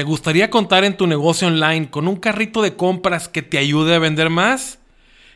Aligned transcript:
¿Te 0.00 0.04
gustaría 0.04 0.48
contar 0.48 0.84
en 0.84 0.96
tu 0.96 1.06
negocio 1.06 1.46
online 1.46 1.90
con 1.90 2.08
un 2.08 2.16
carrito 2.16 2.62
de 2.62 2.74
compras 2.74 3.28
que 3.28 3.42
te 3.42 3.58
ayude 3.58 3.94
a 3.94 3.98
vender 3.98 4.30
más? 4.30 4.78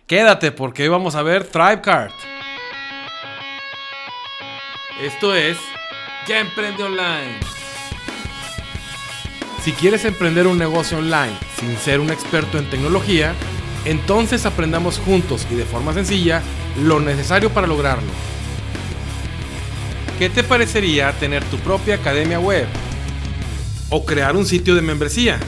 Quédate 0.06 0.52
porque 0.52 0.84
hoy 0.84 0.88
vamos 0.88 1.16
a 1.16 1.22
ver 1.22 1.44
ThriveCart. 1.44 2.14
Esto 5.02 5.34
es 5.34 5.58
Ya 6.26 6.40
Emprende 6.40 6.82
Online. 6.82 7.40
Si 9.62 9.72
quieres 9.72 10.06
emprender 10.06 10.46
un 10.46 10.56
negocio 10.56 10.96
online 10.96 11.36
sin 11.60 11.76
ser 11.76 12.00
un 12.00 12.08
experto 12.08 12.56
en 12.56 12.70
tecnología, 12.70 13.34
entonces 13.84 14.46
aprendamos 14.46 14.98
juntos 14.98 15.46
y 15.50 15.56
de 15.56 15.66
forma 15.66 15.92
sencilla 15.92 16.42
lo 16.82 17.00
necesario 17.00 17.50
para 17.50 17.66
lograrlo. 17.66 18.10
¿Qué 20.18 20.30
te 20.30 20.42
parecería 20.42 21.12
tener 21.12 21.44
tu 21.44 21.58
propia 21.58 21.96
academia 21.96 22.40
web? 22.40 22.66
O 23.94 24.04
crear 24.04 24.34
un 24.34 24.44
sitio 24.44 24.74
de 24.74 24.82
membresía, 24.82 25.38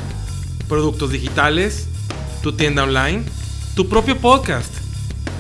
productos 0.69 1.11
digitales, 1.11 1.89
tu 2.45 2.53
tienda 2.53 2.85
online, 2.85 3.25
tu 3.75 3.89
propio 3.89 4.17
podcast 4.19 4.73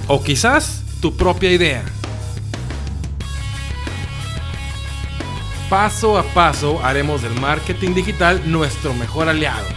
o 0.08 0.24
quizás 0.24 0.82
tu 1.00 1.16
propia 1.16 1.52
idea. 1.52 1.84
Paso 5.70 6.18
a 6.18 6.24
paso 6.34 6.84
haremos 6.84 7.22
del 7.22 7.40
marketing 7.40 7.94
digital 7.94 8.42
nuestro 8.50 8.92
mejor 8.92 9.28
aliado. 9.28 9.68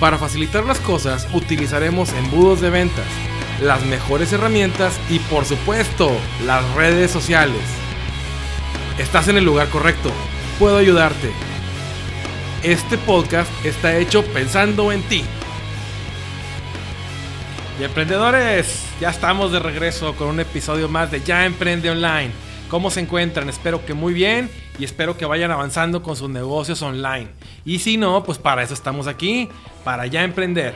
Para 0.00 0.18
facilitar 0.18 0.64
las 0.64 0.80
cosas 0.80 1.28
utilizaremos 1.32 2.12
embudos 2.14 2.60
de 2.60 2.70
ventas, 2.70 3.06
las 3.62 3.84
mejores 3.86 4.32
herramientas 4.32 4.98
y 5.08 5.20
por 5.20 5.44
supuesto 5.44 6.10
las 6.44 6.68
redes 6.74 7.12
sociales. 7.12 7.62
Estás 8.98 9.28
en 9.28 9.36
el 9.36 9.44
lugar 9.44 9.68
correcto. 9.68 10.10
Puedo 10.58 10.76
ayudarte. 10.76 11.53
Este 12.64 12.96
podcast 12.96 13.52
está 13.62 13.94
hecho 13.98 14.24
pensando 14.24 14.90
en 14.90 15.02
ti. 15.02 15.22
Y 17.78 17.84
emprendedores, 17.84 18.86
ya 18.98 19.10
estamos 19.10 19.52
de 19.52 19.58
regreso 19.58 20.16
con 20.16 20.28
un 20.28 20.40
episodio 20.40 20.88
más 20.88 21.10
de 21.10 21.20
Ya 21.20 21.44
Emprende 21.44 21.90
Online. 21.90 22.30
¿Cómo 22.70 22.90
se 22.90 23.00
encuentran? 23.00 23.50
Espero 23.50 23.84
que 23.84 23.92
muy 23.92 24.14
bien 24.14 24.48
y 24.78 24.84
espero 24.84 25.18
que 25.18 25.26
vayan 25.26 25.50
avanzando 25.50 26.02
con 26.02 26.16
sus 26.16 26.30
negocios 26.30 26.80
online. 26.80 27.28
Y 27.66 27.80
si 27.80 27.98
no, 27.98 28.24
pues 28.24 28.38
para 28.38 28.62
eso 28.62 28.72
estamos 28.72 29.08
aquí, 29.08 29.50
para 29.84 30.06
ya 30.06 30.24
emprender. 30.24 30.74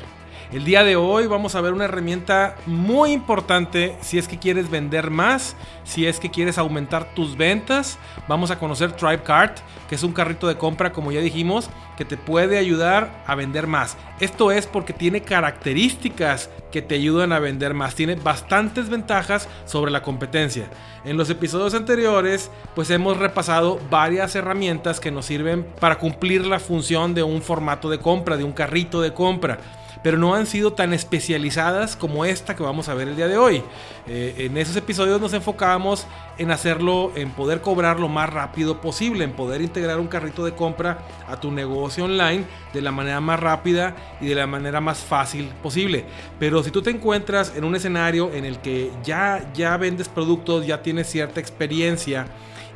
El 0.50 0.64
día 0.64 0.82
de 0.82 0.96
hoy 0.96 1.26
vamos 1.26 1.54
a 1.54 1.60
ver 1.60 1.74
una 1.74 1.84
herramienta 1.84 2.56
muy 2.64 3.12
importante 3.12 3.98
si 4.00 4.16
es 4.16 4.26
que 4.26 4.38
quieres 4.38 4.70
vender 4.70 5.10
más, 5.10 5.54
si 5.84 6.06
es 6.06 6.18
que 6.18 6.30
quieres 6.30 6.56
aumentar 6.56 7.12
tus 7.12 7.36
ventas. 7.36 7.98
Vamos 8.28 8.50
a 8.50 8.58
conocer 8.58 8.92
TribeCart, 8.92 9.58
que 9.90 9.94
es 9.94 10.02
un 10.02 10.14
carrito 10.14 10.48
de 10.48 10.56
compra, 10.56 10.90
como 10.90 11.12
ya 11.12 11.20
dijimos, 11.20 11.68
que 11.98 12.06
te 12.06 12.16
puede 12.16 12.56
ayudar 12.56 13.22
a 13.26 13.34
vender 13.34 13.66
más. 13.66 13.98
Esto 14.20 14.50
es 14.50 14.66
porque 14.66 14.94
tiene 14.94 15.20
características 15.20 16.48
que 16.72 16.80
te 16.80 16.94
ayudan 16.94 17.32
a 17.32 17.40
vender 17.40 17.74
más. 17.74 17.94
Tiene 17.94 18.14
bastantes 18.14 18.88
ventajas 18.88 19.50
sobre 19.66 19.90
la 19.90 20.02
competencia. 20.02 20.70
En 21.04 21.18
los 21.18 21.28
episodios 21.28 21.74
anteriores, 21.74 22.50
pues 22.74 22.88
hemos 22.88 23.18
repasado 23.18 23.78
varias 23.90 24.34
herramientas 24.34 24.98
que 24.98 25.10
nos 25.10 25.26
sirven 25.26 25.66
para 25.78 25.98
cumplir 25.98 26.46
la 26.46 26.58
función 26.58 27.12
de 27.12 27.22
un 27.22 27.42
formato 27.42 27.90
de 27.90 27.98
compra, 27.98 28.38
de 28.38 28.44
un 28.44 28.52
carrito 28.52 29.02
de 29.02 29.12
compra 29.12 29.58
pero 30.02 30.18
no 30.18 30.34
han 30.34 30.46
sido 30.46 30.72
tan 30.72 30.92
especializadas 30.92 31.96
como 31.96 32.24
esta 32.24 32.54
que 32.54 32.62
vamos 32.62 32.88
a 32.88 32.94
ver 32.94 33.08
el 33.08 33.16
día 33.16 33.28
de 33.28 33.36
hoy. 33.36 33.62
Eh, 34.06 34.34
en 34.38 34.56
esos 34.56 34.76
episodios 34.76 35.20
nos 35.20 35.32
enfocábamos 35.32 36.06
en 36.38 36.50
hacerlo, 36.50 37.12
en 37.14 37.30
poder 37.30 37.60
cobrar 37.60 37.98
lo 37.98 38.08
más 38.08 38.30
rápido 38.32 38.80
posible, 38.80 39.24
en 39.24 39.32
poder 39.32 39.60
integrar 39.60 39.98
un 39.98 40.06
carrito 40.06 40.44
de 40.44 40.54
compra 40.54 40.98
a 41.28 41.38
tu 41.40 41.50
negocio 41.50 42.04
online 42.04 42.44
de 42.72 42.82
la 42.82 42.92
manera 42.92 43.20
más 43.20 43.40
rápida 43.40 43.96
y 44.20 44.26
de 44.26 44.34
la 44.34 44.46
manera 44.46 44.80
más 44.80 44.98
fácil 44.98 45.48
posible. 45.62 46.04
Pero 46.38 46.62
si 46.62 46.70
tú 46.70 46.82
te 46.82 46.90
encuentras 46.90 47.52
en 47.56 47.64
un 47.64 47.74
escenario 47.74 48.32
en 48.32 48.44
el 48.44 48.58
que 48.58 48.90
ya, 49.02 49.50
ya 49.54 49.76
vendes 49.76 50.08
productos, 50.08 50.66
ya 50.66 50.82
tienes 50.82 51.08
cierta 51.08 51.40
experiencia, 51.40 52.26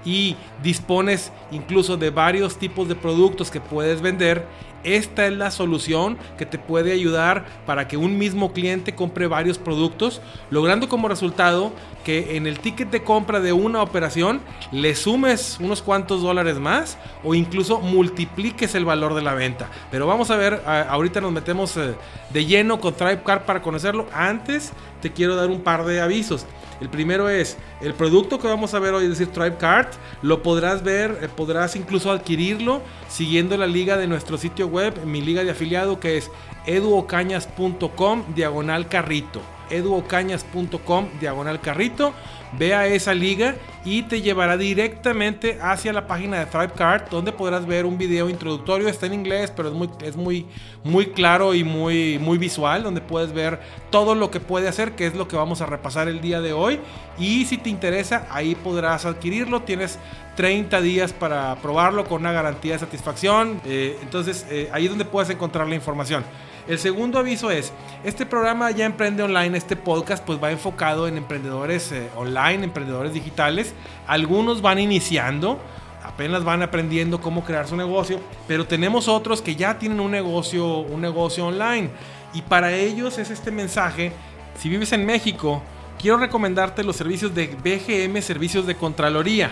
y 0.05 0.37
dispones 0.63 1.33
incluso 1.51 1.97
de 1.97 2.11
varios 2.11 2.59
tipos 2.59 2.89
de 2.89 2.95
productos 2.95 3.51
que 3.51 3.61
puedes 3.61 4.01
vender, 4.01 4.47
esta 4.85 5.27
es 5.27 5.33
la 5.33 5.51
solución 5.51 6.19
que 6.39 6.47
te 6.47 6.59
puede 6.59 6.93
ayudar 6.93 7.45
para 7.67 7.89
que 7.89 7.97
un 7.97 8.19
mismo 8.19 8.53
cliente 8.53 8.95
compre 8.95 9.27
varios 9.27 9.59
productos, 9.59 10.21
logrando 10.51 10.89
como 10.89 11.09
resultado 11.09 11.73
que 12.05 12.37
en 12.37 12.47
el 12.47 12.59
ticket 12.59 12.91
de 12.91 13.03
compra 13.03 13.41
de 13.41 13.53
una 13.53 13.83
operación 13.83 14.41
le 14.71 14.95
sumes 14.95 15.59
unos 15.61 15.83
cuantos 15.83 16.23
dólares 16.23 16.59
más 16.59 16.99
o 17.25 17.35
incluso 17.35 17.81
multipliques 17.81 18.75
el 18.75 18.85
valor 18.85 19.15
de 19.15 19.23
la 19.23 19.35
venta. 19.35 19.71
Pero 19.91 20.07
vamos 20.07 20.31
a 20.31 20.37
ver, 20.37 20.63
ahorita 20.67 21.21
nos 21.21 21.33
metemos 21.33 21.77
eh, 21.77 21.95
de 22.31 22.45
lleno 22.45 22.81
con 22.81 22.95
TribeCard 22.95 23.43
para 23.43 23.63
conocerlo. 23.63 24.07
Antes 24.13 24.73
te 25.01 25.13
quiero 25.13 25.37
dar 25.37 25.51
un 25.51 25.61
par 25.61 25.85
de 25.85 26.01
avisos. 26.01 26.47
El 26.81 26.89
primero 26.89 27.29
es 27.29 27.57
el 27.81 27.95
producto 27.95 28.41
que 28.41 28.49
vamos 28.49 28.75
a 28.75 28.81
ver 28.81 28.93
hoy, 28.93 29.05
es 29.05 29.11
decir, 29.11 29.29
TribeCard, 29.29 29.89
lo 30.23 30.43
podrás 30.43 30.83
ver, 30.83 31.17
eh, 31.23 31.29
podrás 31.29 31.77
incluso 31.77 32.11
adquirirlo 32.11 32.83
siguiendo 33.09 33.57
la 33.57 33.67
liga 33.67 33.97
de 33.97 34.09
nuestro 34.09 34.37
sitio 34.37 34.67
web, 34.67 35.05
mi 35.05 35.21
liga 35.21 35.45
de 35.45 35.51
afiliado 35.53 36.01
que 36.01 36.17
es 36.17 36.31
eduocañas.com 36.67 38.25
diagonal 38.35 38.89
carrito 38.89 39.41
eduocañas.com 39.73 41.09
diagonal 41.21 41.61
carrito. 41.61 42.13
Ve 42.59 42.75
a 42.75 42.87
esa 42.87 43.15
liga 43.15 43.55
y 43.83 44.03
te 44.03 44.21
llevará 44.21 44.59
directamente 44.59 45.59
hacia 45.63 45.93
la 45.95 46.07
página 46.07 46.39
de 46.39 46.47
ThriveCard 46.47 47.09
donde 47.09 47.33
podrás 47.33 47.67
ver 47.67 47.87
un 47.87 47.97
video 47.97 48.29
introductorio. 48.29 48.89
Está 48.89 49.07
en 49.07 49.15
inglés, 49.15 49.51
pero 49.57 49.71
es 49.71 49.75
muy, 49.75 49.89
es 50.03 50.17
muy, 50.17 50.47
muy 50.85 51.07
claro 51.07 51.55
y 51.55 51.65
muy, 51.65 52.19
muy 52.19 52.37
visual, 52.37 52.83
donde 52.83 53.01
puedes 53.01 53.33
ver 53.33 53.61
todo 53.91 54.15
lo 54.15 54.31
que 54.31 54.39
puede 54.39 54.69
hacer, 54.69 54.93
que 54.93 55.07
es 55.07 55.15
lo 55.15 55.29
que 55.29 55.37
vamos 55.37 55.63
a 55.63 55.67
repasar 55.67 56.09
el 56.09 56.21
día 56.21 56.43
de 56.43 56.53
hoy. 56.53 56.79
Y 57.19 57.47
si 57.47 57.57
te 57.57 57.71
interesa, 57.71 58.27
ahí 58.31 58.55
podrás 58.55 59.07
adquirirlo. 59.07 59.63
Tienes 59.63 59.99
30 60.37 60.81
días 60.83 61.13
para 61.13 61.57
probarlo 61.57 62.05
con 62.05 62.21
una 62.21 62.33
garantía 62.33 62.75
de 62.75 62.81
satisfacción. 62.81 63.61
Eh, 63.65 63.99
entonces, 64.03 64.47
eh, 64.51 64.69
ahí 64.73 64.85
es 64.85 64.91
donde 64.91 65.07
puedes 65.07 65.31
encontrar 65.31 65.67
la 65.69 65.75
información. 65.75 66.25
El 66.69 66.79
segundo 66.79 67.19
aviso 67.19 67.51
es, 67.51 67.73
este 68.05 68.25
programa 68.25 68.71
ya 68.71 68.87
emprende 68.87 69.25
online, 69.25 69.59
este 69.59 69.75
podcast 69.75 70.25
pues 70.25 70.43
va 70.43 70.53
enfocado 70.53 71.09
en 71.09 71.17
emprendedores 71.17 71.91
eh, 71.91 72.09
online, 72.17 72.63
emprendedores 72.65 73.13
digitales. 73.13 73.75
Algunos 74.07 74.63
van 74.63 74.79
iniciando, 74.79 75.59
apenas 76.05 76.45
van 76.45 76.63
aprendiendo 76.63 77.21
cómo 77.21 77.45
crear 77.45 77.67
su 77.67 77.77
negocio, 77.77 78.21
pero 78.47 78.65
tenemos 78.65 79.09
otros 79.09 79.43
que 79.43 79.57
ya 79.57 79.77
tienen 79.77 79.99
un 79.99 80.13
negocio, 80.13 80.79
un 80.79 81.01
negocio 81.01 81.47
online. 81.47 81.91
Y 82.33 82.43
para 82.43 82.73
ellos 82.73 83.19
es 83.19 83.31
este 83.31 83.51
mensaje, 83.51 84.13
si 84.57 84.69
vives 84.69 84.93
en 84.93 85.05
México, 85.05 85.63
quiero 86.01 86.17
recomendarte 86.17 86.85
los 86.85 86.95
servicios 86.95 87.35
de 87.35 87.49
BGM 87.49 88.23
Servicios 88.23 88.67
de 88.67 88.77
Contraloría. 88.77 89.51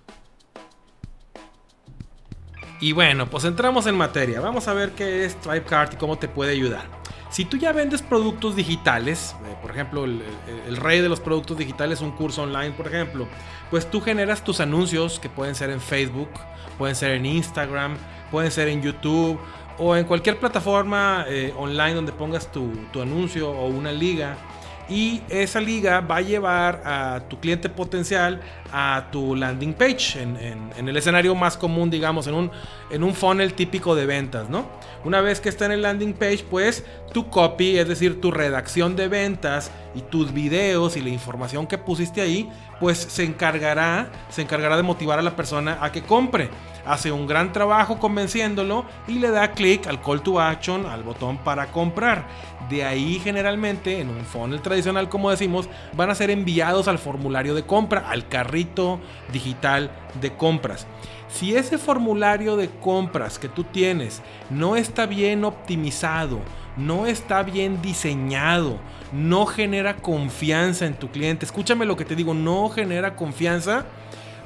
Y 2.81 2.93
bueno, 2.93 3.27
pues 3.27 3.45
entramos 3.45 3.87
en 3.87 3.95
materia. 3.95 4.41
Vamos 4.41 4.67
a 4.67 4.73
ver 4.73 4.93
qué 4.93 5.27
es 5.27 5.39
TribeCart 5.41 5.95
y 5.95 5.97
cómo 5.97 6.17
te 6.19 6.29
puede 6.29 6.53
ayudar. 6.53 6.85
Si 7.31 7.45
tú 7.45 7.59
ya 7.59 7.73
vendes 7.73 8.03
productos 8.03 8.57
digitales, 8.57 9.37
eh, 9.45 9.55
por 9.61 9.71
ejemplo, 9.71 10.05
el, 10.05 10.77
rey 10.77 11.01
de 11.01 11.09
los 11.09 11.21
productos 11.21 11.59
digitales, 11.59 12.01
un 12.01 12.11
curso 12.11 12.43
online, 12.43 12.73
por 12.73 12.89
ejemplo, 12.89 13.29
pues 13.71 13.89
tú 13.89 14.01
generas 14.01 14.43
tus 14.43 14.61
anuncios 14.61 15.21
que 15.21 15.29
pueden 15.29 15.55
ser 15.55 15.71
en 15.71 15.81
Facebook, 15.81 16.31
pueden 16.79 16.97
ser 16.97 17.13
en 17.13 17.27
Instagram, 17.27 17.97
pueden 18.31 18.51
ser 18.51 18.69
en 18.69 18.83
YouTube 18.83 19.39
o 19.79 19.95
en 19.95 20.05
cualquier 20.07 20.39
plataforma 20.41 21.25
eh, 21.29 21.55
online 21.57 21.95
donde 21.95 22.13
pongas 22.13 22.51
tu, 22.51 22.73
tu 22.93 23.01
anuncio 23.01 23.51
o 23.51 23.67
una 23.67 23.93
liga 23.93 24.37
y 24.91 25.23
esa 25.29 25.61
liga 25.61 26.01
va 26.01 26.17
a 26.17 26.21
llevar 26.21 26.83
a 26.85 27.21
tu 27.29 27.39
cliente 27.39 27.69
potencial 27.69 28.41
a 28.73 29.09
tu 29.13 29.37
landing 29.37 29.73
page 29.73 30.21
en, 30.21 30.89
el 30.89 30.97
escenario 30.97 31.35
más 31.35 31.57
común, 31.57 31.91
digamos, 31.91 32.27
en 32.27 32.35
un, 32.35 32.51
en 32.91 33.05
un 33.05 33.15
funnel 33.15 33.55
típico 33.55 33.95
de 33.95 34.07
ventas, 34.07 34.51
¿no? 34.51 34.69
Una 35.05 35.21
vez 35.21 35.41
que 35.41 35.49
está 35.49 35.67
en 35.67 35.73
el 35.73 35.83
landing 35.83 36.13
page, 36.13 36.45
pues 36.51 36.85
tu 37.13 37.29
copy, 37.29 37.79
es 37.79 37.89
decir, 37.89 38.21
tu 38.21 38.31
redacción 38.31 38.97
de 38.97 39.09
ventas 39.09 39.71
y 39.95 40.03
tus 40.03 40.33
videos 40.33 40.97
y 40.97 41.01
la 41.01 41.09
información 41.09 41.67
que 41.67 41.79
pusiste 41.79 42.21
ahí, 42.21 42.49
pues 42.79 42.99
se 42.99 43.25
encargará, 43.25 44.11
se 44.29 44.43
encargará 44.43 44.77
de 44.77 44.83
motivar 44.83 45.19
a 45.19 45.23
la 45.23 45.37
persona 45.37 45.79
a 45.81 45.93
que 45.93 46.03
compre. 46.03 46.49
Hace 46.87 47.13
un 47.13 47.27
gran 47.27 47.53
trabajo 47.53 47.99
convenciéndolo 47.99 48.85
y 49.07 49.19
le 49.19 49.31
da 49.31 49.53
clic 49.53 49.87
al 49.87 50.01
call 50.01 50.23
to 50.23 50.41
action, 50.41 50.87
al 50.87 51.03
botón 51.03 51.39
para 51.39 51.67
comprar. 51.67 52.27
De 52.71 52.85
ahí 52.85 53.21
generalmente 53.23 54.01
en 54.01 54.09
un 54.09 54.25
funnel 54.25 54.63
tradicional, 54.63 55.09
como 55.09 55.31
decimos, 55.31 55.69
van 55.95 56.11
a 56.11 56.15
ser 56.15 56.31
enviados 56.31 56.89
al 56.89 56.99
formulario 56.99 57.55
de 57.55 57.65
compra, 57.65 58.09
al 58.09 58.29
carrito 58.29 59.01
digital 59.33 59.91
de 60.21 60.35
compras. 60.37 60.87
Si 61.29 61.55
ese 61.55 61.79
formulario 61.79 62.57
de 62.57 62.69
compras 62.69 63.39
que 63.39 63.49
tú 63.49 63.65
tienes 63.65 64.23
no 64.51 64.77
está 64.77 65.07
bien 65.07 65.45
optimizado, 65.45 66.41
no 66.77 67.07
está 67.07 67.43
bien 67.43 67.83
diseñado, 67.83 68.79
no 69.13 69.47
genera 69.47 69.97
confianza 69.97 70.87
en 70.87 70.95
tu 70.95 71.09
cliente. 71.11 71.45
Escúchame 71.45 71.85
lo 71.85 71.97
que 71.97 72.05
te 72.05 72.17
digo, 72.17 72.35
no 72.35 72.69
genera 72.69 73.17
confianza. 73.17 73.85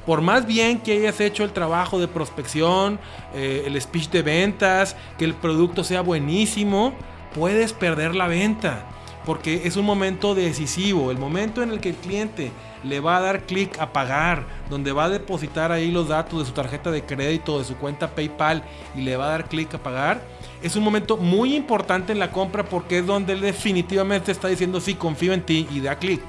Por 0.06 0.20
más 0.20 0.46
bien 0.46 0.80
que 0.80 0.92
hayas 0.92 1.20
hecho 1.20 1.44
el 1.44 1.52
trabajo 1.52 1.98
de 1.98 2.08
prospección, 2.08 2.98
eh, 3.34 3.64
el 3.66 3.80
speech 3.80 4.10
de 4.10 4.22
ventas, 4.22 4.96
que 5.18 5.24
el 5.24 5.34
producto 5.34 5.82
sea 5.82 6.02
buenísimo, 6.02 6.92
puedes 7.34 7.72
perder 7.72 8.14
la 8.14 8.26
venta. 8.26 8.84
Porque 9.24 9.62
es 9.64 9.76
un 9.76 9.86
momento 9.86 10.34
decisivo, 10.34 11.10
el 11.10 11.18
momento 11.18 11.62
en 11.62 11.70
el 11.70 11.80
que 11.80 11.90
el 11.90 11.96
cliente 11.96 12.52
le 12.82 13.00
va 13.00 13.16
a 13.16 13.20
dar 13.20 13.46
clic 13.46 13.78
a 13.78 13.92
pagar, 13.92 14.44
donde 14.68 14.92
va 14.92 15.04
a 15.04 15.08
depositar 15.08 15.72
ahí 15.72 15.90
los 15.90 16.08
datos 16.08 16.40
de 16.40 16.44
su 16.44 16.52
tarjeta 16.52 16.90
de 16.90 17.04
crédito, 17.04 17.58
de 17.58 17.64
su 17.64 17.76
cuenta 17.76 18.14
PayPal 18.14 18.62
y 18.94 19.00
le 19.00 19.16
va 19.16 19.26
a 19.26 19.30
dar 19.30 19.48
clic 19.48 19.74
a 19.74 19.78
pagar 19.78 20.20
es 20.64 20.76
un 20.76 20.82
momento 20.82 21.18
muy 21.18 21.54
importante 21.54 22.12
en 22.12 22.18
la 22.18 22.32
compra 22.32 22.64
porque 22.64 22.98
es 22.98 23.06
donde 23.06 23.34
él 23.34 23.42
definitivamente 23.42 24.32
está 24.32 24.48
diciendo 24.48 24.80
sí, 24.80 24.94
confío 24.94 25.34
en 25.34 25.42
ti 25.42 25.68
y 25.70 25.80
da 25.80 25.96
clic. 25.96 26.22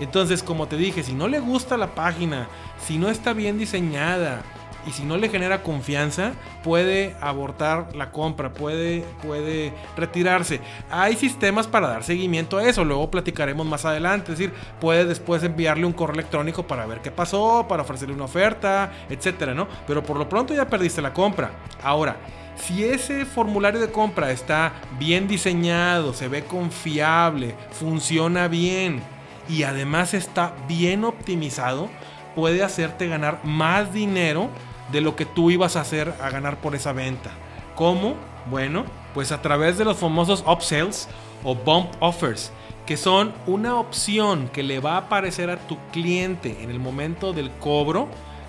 Entonces, 0.00 0.42
como 0.42 0.66
te 0.66 0.76
dije, 0.76 1.04
si 1.04 1.12
no 1.12 1.28
le 1.28 1.38
gusta 1.38 1.76
la 1.76 1.94
página, 1.94 2.48
si 2.84 2.98
no 2.98 3.08
está 3.08 3.32
bien 3.34 3.56
diseñada 3.56 4.42
y 4.88 4.92
si 4.92 5.04
no 5.04 5.18
le 5.18 5.28
genera 5.28 5.62
confianza, 5.62 6.32
puede 6.64 7.14
abortar 7.20 7.94
la 7.94 8.10
compra, 8.10 8.54
puede, 8.54 9.04
puede 9.22 9.74
retirarse. 9.96 10.60
Hay 10.90 11.14
sistemas 11.16 11.66
para 11.66 11.88
dar 11.88 12.04
seguimiento 12.04 12.56
a 12.56 12.66
eso, 12.66 12.84
luego 12.84 13.10
platicaremos 13.10 13.66
más 13.66 13.84
adelante. 13.84 14.32
Es 14.32 14.38
decir, 14.38 14.54
puede 14.80 15.04
después 15.04 15.42
enviarle 15.42 15.84
un 15.84 15.92
correo 15.92 16.14
electrónico 16.14 16.66
para 16.66 16.86
ver 16.86 17.00
qué 17.00 17.10
pasó, 17.10 17.66
para 17.68 17.82
ofrecerle 17.82 18.14
una 18.14 18.24
oferta, 18.24 18.90
etcétera, 19.10 19.54
¿no? 19.54 19.68
Pero 19.86 20.02
por 20.02 20.16
lo 20.16 20.28
pronto 20.28 20.54
ya 20.54 20.66
perdiste 20.66 21.02
la 21.02 21.12
compra. 21.12 21.50
Ahora, 21.82 22.16
si 22.56 22.84
ese 22.84 23.24
formulario 23.26 23.80
de 23.80 23.90
compra 23.90 24.30
está 24.30 24.72
bien 24.98 25.28
diseñado, 25.28 26.14
se 26.14 26.28
ve 26.28 26.44
confiable, 26.44 27.54
funciona 27.72 28.48
bien 28.48 29.02
y 29.48 29.62
además 29.62 30.14
está 30.14 30.54
bien 30.66 31.04
optimizado, 31.04 31.88
puede 32.34 32.62
hacerte 32.62 33.06
ganar 33.06 33.40
más 33.44 33.92
dinero 33.92 34.48
de 34.92 35.00
lo 35.00 35.16
que 35.16 35.26
tú 35.26 35.50
ibas 35.50 35.76
a 35.76 35.82
hacer 35.82 36.14
a 36.22 36.30
ganar 36.30 36.60
por 36.60 36.74
esa 36.74 36.92
venta. 36.92 37.30
¿Cómo? 37.74 38.14
Bueno, 38.50 38.84
pues 39.14 39.32
a 39.32 39.42
través 39.42 39.78
de 39.78 39.84
los 39.84 39.98
famosos 39.98 40.44
upsells 40.46 41.08
o 41.44 41.54
bump 41.54 41.90
offers, 42.00 42.50
que 42.86 42.96
son 42.96 43.32
una 43.46 43.78
opción 43.78 44.48
que 44.48 44.62
le 44.62 44.80
va 44.80 44.94
a 44.94 44.98
aparecer 44.98 45.50
a 45.50 45.58
tu 45.58 45.76
cliente 45.92 46.62
en 46.62 46.70
el 46.70 46.80
momento 46.80 47.32
del 47.32 47.50
cobro 47.50 48.08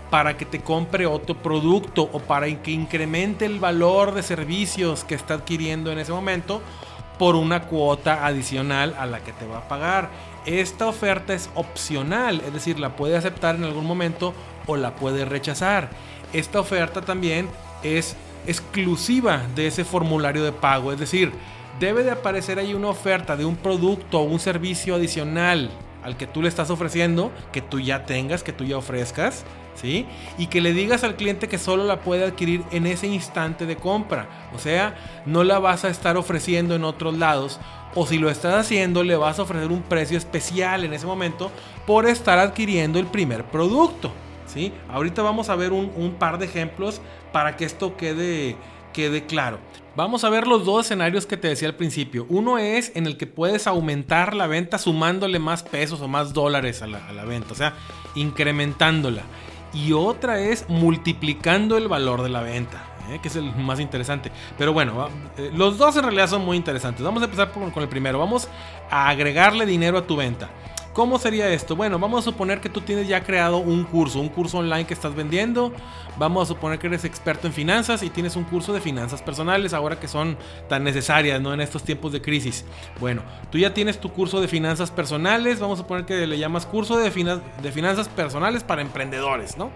para 0.09 0.37
que 0.37 0.45
te 0.45 0.61
compre 0.61 1.05
otro 1.05 1.35
producto 1.35 2.09
o 2.11 2.19
para 2.19 2.47
que 2.63 2.71
incremente 2.71 3.45
el 3.45 3.59
valor 3.59 4.13
de 4.13 4.23
servicios 4.23 5.03
que 5.03 5.15
está 5.15 5.35
adquiriendo 5.35 5.91
en 5.91 5.99
ese 5.99 6.11
momento 6.11 6.61
por 7.19 7.35
una 7.35 7.63
cuota 7.63 8.25
adicional 8.25 8.95
a 8.97 9.05
la 9.05 9.19
que 9.19 9.33
te 9.33 9.45
va 9.45 9.59
a 9.59 9.67
pagar. 9.67 10.09
Esta 10.45 10.87
oferta 10.87 11.33
es 11.33 11.49
opcional, 11.53 12.41
es 12.45 12.53
decir, 12.53 12.79
la 12.79 12.95
puede 12.95 13.17
aceptar 13.17 13.55
en 13.55 13.65
algún 13.65 13.85
momento 13.85 14.33
o 14.65 14.77
la 14.77 14.95
puede 14.95 15.25
rechazar. 15.25 15.89
Esta 16.33 16.59
oferta 16.59 17.01
también 17.01 17.47
es 17.83 18.15
exclusiva 18.47 19.43
de 19.55 19.67
ese 19.67 19.83
formulario 19.83 20.43
de 20.43 20.51
pago, 20.51 20.91
es 20.91 20.99
decir, 20.99 21.31
debe 21.79 22.03
de 22.03 22.11
aparecer 22.11 22.59
ahí 22.59 22.73
una 22.73 22.89
oferta 22.89 23.35
de 23.35 23.45
un 23.45 23.55
producto 23.55 24.19
o 24.19 24.23
un 24.23 24.39
servicio 24.39 24.95
adicional 24.95 25.69
al 26.03 26.17
que 26.17 26.27
tú 26.27 26.41
le 26.41 26.47
estás 26.49 26.69
ofreciendo, 26.69 27.31
que 27.51 27.61
tú 27.61 27.79
ya 27.79 28.05
tengas, 28.05 28.43
que 28.43 28.53
tú 28.53 28.63
ya 28.63 28.77
ofrezcas, 28.77 29.43
¿sí? 29.75 30.05
Y 30.37 30.47
que 30.47 30.61
le 30.61 30.73
digas 30.73 31.03
al 31.03 31.15
cliente 31.15 31.47
que 31.47 31.57
solo 31.57 31.83
la 31.83 32.01
puede 32.01 32.25
adquirir 32.25 32.63
en 32.71 32.87
ese 32.87 33.07
instante 33.07 33.65
de 33.65 33.75
compra. 33.75 34.27
O 34.55 34.59
sea, 34.59 34.95
no 35.25 35.43
la 35.43 35.59
vas 35.59 35.83
a 35.83 35.89
estar 35.89 36.15
ofreciendo 36.17 36.75
en 36.75 36.83
otros 36.83 37.17
lados. 37.17 37.59
O 37.95 38.05
si 38.05 38.17
lo 38.17 38.29
estás 38.29 38.53
haciendo, 38.53 39.03
le 39.03 39.17
vas 39.17 39.39
a 39.39 39.43
ofrecer 39.43 39.71
un 39.71 39.81
precio 39.81 40.17
especial 40.17 40.85
en 40.85 40.93
ese 40.93 41.05
momento 41.05 41.51
por 41.85 42.05
estar 42.05 42.39
adquiriendo 42.39 42.99
el 42.99 43.07
primer 43.07 43.43
producto. 43.45 44.13
¿Sí? 44.49 44.71
Ahorita 44.89 45.21
vamos 45.21 45.49
a 45.49 45.55
ver 45.55 45.71
un, 45.71 46.15
par 46.19 46.37
de 46.37 46.45
ejemplos 46.45 47.01
para 47.31 47.55
que 47.55 47.65
esto 47.65 47.95
quede, 47.95 48.55
quede 48.93 49.25
claro. 49.25 49.59
Vamos 49.95 50.23
a 50.23 50.29
ver 50.29 50.47
los 50.47 50.65
dos 50.65 50.85
escenarios 50.85 51.25
que 51.25 51.37
te 51.37 51.47
decía 51.47 51.67
al 51.67 51.75
principio. 51.75 52.25
Uno 52.29 52.57
es 52.57 52.91
en 52.95 53.05
el 53.05 53.17
que 53.17 53.27
puedes 53.27 53.67
aumentar 53.67 54.33
la 54.33 54.47
venta 54.47 54.77
sumándole 54.77 55.39
más 55.39 55.63
pesos 55.63 56.01
o 56.01 56.07
más 56.07 56.33
dólares 56.33 56.81
a 56.81 56.87
la, 56.87 57.07
a 57.07 57.13
la 57.13 57.25
venta, 57.25 57.51
o 57.51 57.55
sea, 57.55 57.73
incrementándola 58.15 59.23
y 59.73 59.93
otra 59.93 60.39
es 60.39 60.67
multiplicando 60.67 61.77
el 61.77 61.87
valor 61.87 62.23
de 62.23 62.29
la 62.29 62.41
venta. 62.41 62.85
¿eh? 63.11 63.19
que 63.21 63.27
es 63.27 63.35
el 63.35 63.55
más 63.55 63.79
interesante. 63.79 64.31
Pero 64.57 64.73
bueno, 64.73 65.09
eh, 65.37 65.51
los 65.53 65.77
dos 65.77 65.95
en 65.97 66.03
realidad 66.03 66.27
son 66.27 66.45
muy 66.45 66.57
interesantes. 66.57 67.03
Vamos 67.03 67.21
a 67.21 67.25
empezar 67.25 67.51
con 67.51 67.83
el 67.83 67.89
primero. 67.89 68.19
Vamos 68.19 68.47
a 68.89 69.09
agregarle 69.09 69.65
dinero 69.65 69.97
a 69.97 70.07
tu 70.07 70.15
venta. 70.15 70.49
¿Cómo 70.99 71.17
sería 71.17 71.49
esto? 71.53 71.77
Bueno, 71.77 71.97
vamos 71.97 72.19
a 72.19 72.23
suponer 72.29 72.59
que 72.59 72.67
tú 72.67 72.81
tienes 72.81 73.07
ya 73.07 73.23
creado 73.23 73.59
un 73.59 73.85
curso, 73.85 74.19
un 74.19 74.27
curso 74.27 74.57
online 74.57 74.85
que 74.85 74.93
estás 74.93 75.15
vendiendo. 75.15 75.71
Vamos 76.17 76.43
a 76.43 76.53
suponer 76.53 76.77
que 76.77 76.87
eres 76.87 77.05
experto 77.05 77.47
en 77.47 77.53
finanzas 77.53 78.03
y 78.03 78.09
tienes 78.09 78.35
un 78.35 78.43
curso 78.43 78.73
de 78.73 78.81
finanzas 78.81 79.21
personales 79.21 79.73
ahora 79.73 79.97
que 79.97 80.09
son 80.09 80.37
tan 80.67 80.83
necesarias, 80.83 81.39
¿no? 81.39 81.53
En 81.53 81.61
estos 81.61 81.83
tiempos 81.83 82.11
de 82.11 82.21
crisis. 82.21 82.65
Bueno, 82.99 83.21
tú 83.49 83.57
ya 83.57 83.73
tienes 83.73 84.01
tu 84.01 84.11
curso 84.11 84.41
de 84.41 84.49
finanzas 84.49 84.91
personales. 84.91 85.61
Vamos 85.61 85.79
a 85.79 85.83
suponer 85.83 86.03
que 86.03 86.27
le 86.27 86.37
llamas 86.37 86.65
curso 86.65 86.97
de, 86.97 87.11
finanzas 87.11 88.09
personales 88.09 88.65
para 88.65 88.81
emprendedores, 88.81 89.55
¿no? 89.55 89.71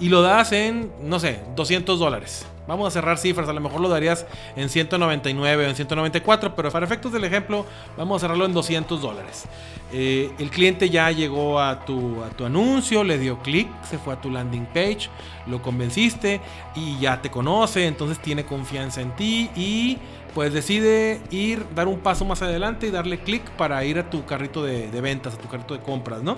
Y 0.00 0.08
lo 0.08 0.22
das 0.22 0.52
en, 0.52 0.90
no 1.02 1.20
sé, 1.20 1.42
200 1.54 1.98
dólares. 1.98 2.46
Vamos 2.66 2.86
a 2.86 2.90
cerrar 2.90 3.18
cifras, 3.18 3.48
a 3.48 3.52
lo 3.52 3.60
mejor 3.60 3.80
lo 3.80 3.88
darías 3.88 4.26
en 4.56 4.68
199 4.68 5.66
o 5.66 5.68
en 5.68 5.74
194, 5.74 6.54
pero 6.54 6.70
para 6.70 6.86
efectos 6.86 7.12
del 7.12 7.24
ejemplo, 7.24 7.66
vamos 7.96 8.16
a 8.16 8.20
cerrarlo 8.20 8.44
en 8.44 8.52
200 8.52 9.00
dólares. 9.00 9.46
Eh, 9.92 10.30
el 10.38 10.50
cliente 10.50 10.88
ya 10.88 11.10
llegó 11.10 11.60
a 11.60 11.84
tu, 11.84 12.22
a 12.22 12.30
tu 12.30 12.44
anuncio, 12.44 13.04
le 13.04 13.18
dio 13.18 13.40
clic, 13.40 13.68
se 13.84 13.98
fue 13.98 14.14
a 14.14 14.20
tu 14.20 14.30
landing 14.30 14.66
page, 14.66 15.10
lo 15.46 15.60
convenciste 15.60 16.40
y 16.74 16.98
ya 16.98 17.20
te 17.20 17.30
conoce, 17.30 17.86
entonces 17.86 18.18
tiene 18.18 18.44
confianza 18.44 19.00
en 19.00 19.10
ti 19.16 19.50
y 19.54 19.98
pues 20.34 20.52
decide 20.52 21.20
ir, 21.30 21.64
dar 21.74 21.88
un 21.88 21.98
paso 21.98 22.24
más 22.24 22.40
adelante 22.42 22.86
y 22.86 22.90
darle 22.90 23.18
clic 23.18 23.42
para 23.50 23.84
ir 23.84 23.98
a 23.98 24.08
tu 24.08 24.24
carrito 24.24 24.62
de, 24.62 24.88
ventas, 25.00 25.34
a 25.34 25.38
tu 25.38 25.48
carrito 25.48 25.74
de 25.74 25.80
compras, 25.80 26.22
¿no? 26.22 26.36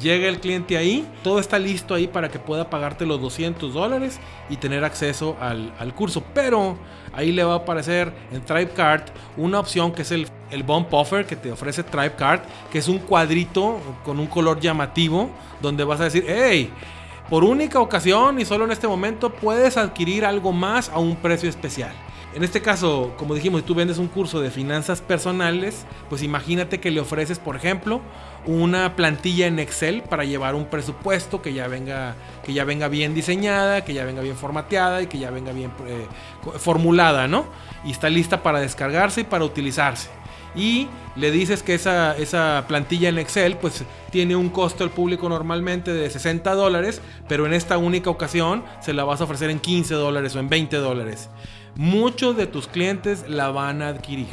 Llega 0.00 0.28
el 0.28 0.40
cliente 0.40 0.76
ahí, 0.76 1.06
todo 1.22 1.38
está 1.38 1.58
listo 1.58 1.94
ahí 1.94 2.08
para 2.08 2.28
que 2.28 2.38
pueda 2.38 2.68
pagarte 2.68 3.06
los 3.06 3.20
200 3.20 3.72
dólares 3.72 4.18
y 4.50 4.56
tener 4.56 4.84
acceso 4.84 5.36
al, 5.40 5.57
curso, 5.94 6.22
pero 6.34 6.76
ahí 7.12 7.32
le 7.32 7.44
va 7.44 7.54
a 7.54 7.56
aparecer 7.56 8.12
en 8.32 8.40
TribeCard 8.42 9.02
una 9.36 9.60
opción 9.60 9.92
que 9.92 10.02
es 10.02 10.12
el, 10.12 10.28
el 10.50 10.62
Bump 10.62 10.92
Offer 10.92 11.26
que 11.26 11.36
te 11.36 11.50
ofrece 11.50 11.82
TribeCard, 11.82 12.40
que 12.70 12.78
es 12.78 12.88
un 12.88 12.98
cuadrito 12.98 13.80
con 14.04 14.18
un 14.18 14.26
color 14.26 14.60
llamativo 14.60 15.30
donde 15.60 15.84
vas 15.84 16.00
a 16.00 16.04
decir, 16.04 16.24
hey, 16.28 16.70
por 17.28 17.44
única 17.44 17.80
ocasión 17.80 18.40
y 18.40 18.44
solo 18.44 18.64
en 18.64 18.72
este 18.72 18.88
momento 18.88 19.30
puedes 19.30 19.76
adquirir 19.76 20.24
algo 20.24 20.52
más 20.52 20.88
a 20.88 20.98
un 20.98 21.16
precio 21.16 21.48
especial. 21.48 21.92
En 22.34 22.44
este 22.44 22.60
caso, 22.60 23.14
como 23.16 23.34
dijimos, 23.34 23.62
si 23.62 23.66
tú 23.66 23.74
vendes 23.74 23.96
un 23.96 24.06
curso 24.06 24.40
de 24.40 24.50
finanzas 24.50 25.00
personales, 25.00 25.86
pues 26.10 26.22
imagínate 26.22 26.78
que 26.78 26.90
le 26.90 27.00
ofreces, 27.00 27.38
por 27.38 27.56
ejemplo, 27.56 28.02
una 28.44 28.96
plantilla 28.96 29.46
en 29.46 29.58
Excel 29.58 30.02
para 30.02 30.24
llevar 30.24 30.54
un 30.54 30.66
presupuesto 30.66 31.40
que 31.40 31.54
ya 31.54 31.68
venga, 31.68 32.16
que 32.44 32.52
ya 32.52 32.64
venga 32.64 32.88
bien 32.88 33.14
diseñada, 33.14 33.82
que 33.82 33.94
ya 33.94 34.04
venga 34.04 34.20
bien 34.20 34.36
formateada 34.36 35.00
y 35.02 35.06
que 35.06 35.18
ya 35.18 35.30
venga 35.30 35.52
bien 35.52 35.70
eh, 35.86 36.06
formulada, 36.58 37.28
¿no? 37.28 37.46
Y 37.84 37.92
está 37.92 38.10
lista 38.10 38.42
para 38.42 38.60
descargarse 38.60 39.22
y 39.22 39.24
para 39.24 39.44
utilizarse. 39.44 40.10
Y 40.54 40.86
le 41.16 41.30
dices 41.30 41.62
que 41.62 41.74
esa, 41.74 42.16
esa 42.16 42.64
plantilla 42.68 43.08
en 43.08 43.18
Excel 43.18 43.56
pues 43.56 43.84
tiene 44.10 44.36
un 44.36 44.50
costo 44.50 44.84
al 44.84 44.90
público 44.90 45.28
normalmente 45.28 45.92
de 45.92 46.10
60 46.10 46.54
dólares, 46.54 47.00
pero 47.26 47.46
en 47.46 47.54
esta 47.54 47.78
única 47.78 48.10
ocasión 48.10 48.64
se 48.80 48.92
la 48.92 49.04
vas 49.04 49.20
a 49.20 49.24
ofrecer 49.24 49.50
en 49.50 49.60
15 49.60 49.94
dólares 49.94 50.34
o 50.36 50.40
en 50.40 50.48
20 50.48 50.76
dólares 50.76 51.30
muchos 51.76 52.36
de 52.36 52.46
tus 52.46 52.68
clientes 52.68 53.24
la 53.28 53.50
van 53.50 53.82
a 53.82 53.88
adquirir. 53.88 54.28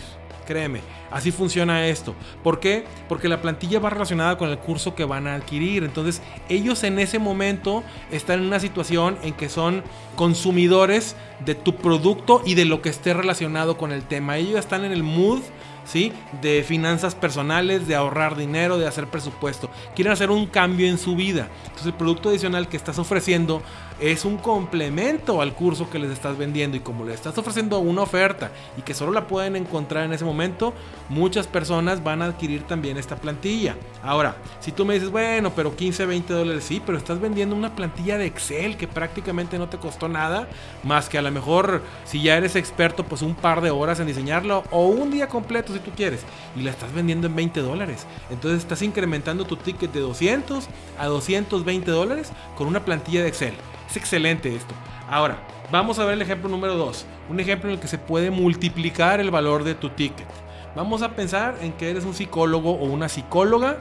Créeme, 0.45 0.81
así 1.09 1.31
funciona 1.31 1.87
esto. 1.87 2.13
¿Por 2.43 2.59
qué? 2.59 2.85
Porque 3.09 3.27
la 3.27 3.41
plantilla 3.41 3.79
va 3.79 3.89
relacionada 3.89 4.37
con 4.37 4.49
el 4.49 4.59
curso 4.59 4.93
que 4.93 5.03
van 5.03 5.25
a 5.25 5.35
adquirir. 5.35 5.83
Entonces, 5.83 6.21
ellos 6.49 6.83
en 6.83 6.99
ese 6.99 7.17
momento 7.17 7.83
están 8.11 8.41
en 8.41 8.45
una 8.45 8.59
situación 8.59 9.17
en 9.23 9.33
que 9.33 9.49
son 9.49 9.83
consumidores 10.15 11.15
de 11.43 11.55
tu 11.55 11.75
producto 11.77 12.43
y 12.45 12.53
de 12.53 12.65
lo 12.65 12.81
que 12.83 12.89
esté 12.89 13.13
relacionado 13.13 13.77
con 13.77 13.91
el 13.91 14.03
tema. 14.03 14.37
Ellos 14.37 14.59
están 14.59 14.85
en 14.85 14.91
el 14.91 15.01
mood 15.01 15.41
¿sí? 15.85 16.11
De 16.41 16.63
finanzas 16.63 17.15
personales, 17.15 17.87
de 17.87 17.95
ahorrar 17.95 18.35
dinero, 18.35 18.77
de 18.77 18.87
hacer 18.87 19.07
presupuesto. 19.07 19.69
Quieren 19.95 20.11
hacer 20.11 20.31
un 20.31 20.47
cambio 20.47 20.87
en 20.87 20.97
su 20.97 21.15
vida. 21.15 21.47
Entonces 21.63 21.87
el 21.87 21.93
producto 21.93 22.29
adicional 22.29 22.67
que 22.67 22.77
estás 22.77 22.99
ofreciendo 22.99 23.61
es 23.99 24.25
un 24.25 24.37
complemento 24.37 25.41
al 25.41 25.53
curso 25.53 25.89
que 25.89 25.99
les 25.99 26.11
estás 26.11 26.37
vendiendo 26.37 26.75
y 26.75 26.81
como 26.81 27.05
le 27.05 27.13
estás 27.13 27.37
ofreciendo 27.37 27.79
una 27.79 28.01
oferta 28.01 28.51
y 28.77 28.81
que 28.81 28.93
solo 28.93 29.11
la 29.11 29.27
pueden 29.27 29.55
encontrar 29.55 30.05
en 30.05 30.13
ese 30.13 30.25
momento, 30.25 30.73
muchas 31.09 31.47
personas 31.47 32.03
van 32.03 32.21
a 32.21 32.25
adquirir 32.25 32.63
también 32.63 32.97
esta 32.97 33.15
plantilla. 33.15 33.75
Ahora, 34.03 34.35
si 34.59 34.71
tú 34.71 34.85
me 34.85 34.95
dices, 34.95 35.09
bueno, 35.09 35.53
pero 35.55 35.75
15, 35.75 36.05
20 36.05 36.33
dólares, 36.33 36.63
sí, 36.63 36.81
pero 36.85 36.97
estás 36.97 37.19
vendiendo 37.19 37.55
una 37.55 37.75
plantilla 37.75 38.17
de 38.17 38.25
Excel 38.25 38.77
que 38.77 38.87
prácticamente 38.87 39.57
no 39.57 39.69
te 39.69 39.77
costó 39.77 40.09
nada, 40.09 40.47
más 40.83 41.09
que 41.09 41.17
a 41.17 41.21
lo 41.21 41.31
mejor 41.31 41.81
si 42.05 42.21
ya 42.21 42.37
eres 42.37 42.55
experto, 42.55 43.05
pues 43.05 43.21
un 43.21 43.35
par 43.35 43.61
de 43.61 43.71
horas 43.71 43.99
en 43.99 44.07
diseñarlo 44.07 44.63
o 44.71 44.87
un 44.87 45.11
día 45.11 45.27
completo 45.27 45.73
si 45.73 45.79
tú 45.79 45.91
quieres 45.95 46.21
y 46.55 46.61
la 46.61 46.71
estás 46.71 46.93
vendiendo 46.93 47.27
en 47.27 47.35
20 47.35 47.61
dólares. 47.61 48.05
Entonces 48.29 48.59
estás 48.59 48.81
incrementando 48.81 49.45
tu 49.45 49.55
ticket 49.55 49.91
de 49.91 50.01
200 50.01 50.67
a 50.99 51.05
220 51.07 51.89
dólares 51.91 52.31
con 52.57 52.67
una 52.67 52.83
plantilla 52.83 53.21
de 53.21 53.29
Excel. 53.29 53.53
Excelente 53.95 54.55
esto. 54.55 54.73
Ahora, 55.09 55.37
vamos 55.71 55.99
a 55.99 56.05
ver 56.05 56.15
el 56.15 56.21
ejemplo 56.21 56.49
número 56.49 56.75
2. 56.75 57.05
Un 57.29 57.39
ejemplo 57.39 57.69
en 57.69 57.75
el 57.75 57.79
que 57.79 57.87
se 57.87 57.97
puede 57.97 58.31
multiplicar 58.31 59.19
el 59.19 59.31
valor 59.31 59.63
de 59.63 59.75
tu 59.75 59.89
ticket. 59.89 60.27
Vamos 60.75 61.01
a 61.01 61.15
pensar 61.15 61.55
en 61.61 61.71
que 61.73 61.89
eres 61.89 62.03
un 62.03 62.13
psicólogo 62.13 62.71
o 62.71 62.85
una 62.85 63.07
psicóloga 63.07 63.77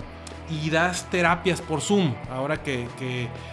y 0.51 0.71
das 0.71 1.11
terapias 1.11 1.61
por 1.61 1.81
Zoom. 1.81 2.15
Ahora 2.31 2.63
que, 2.63 2.87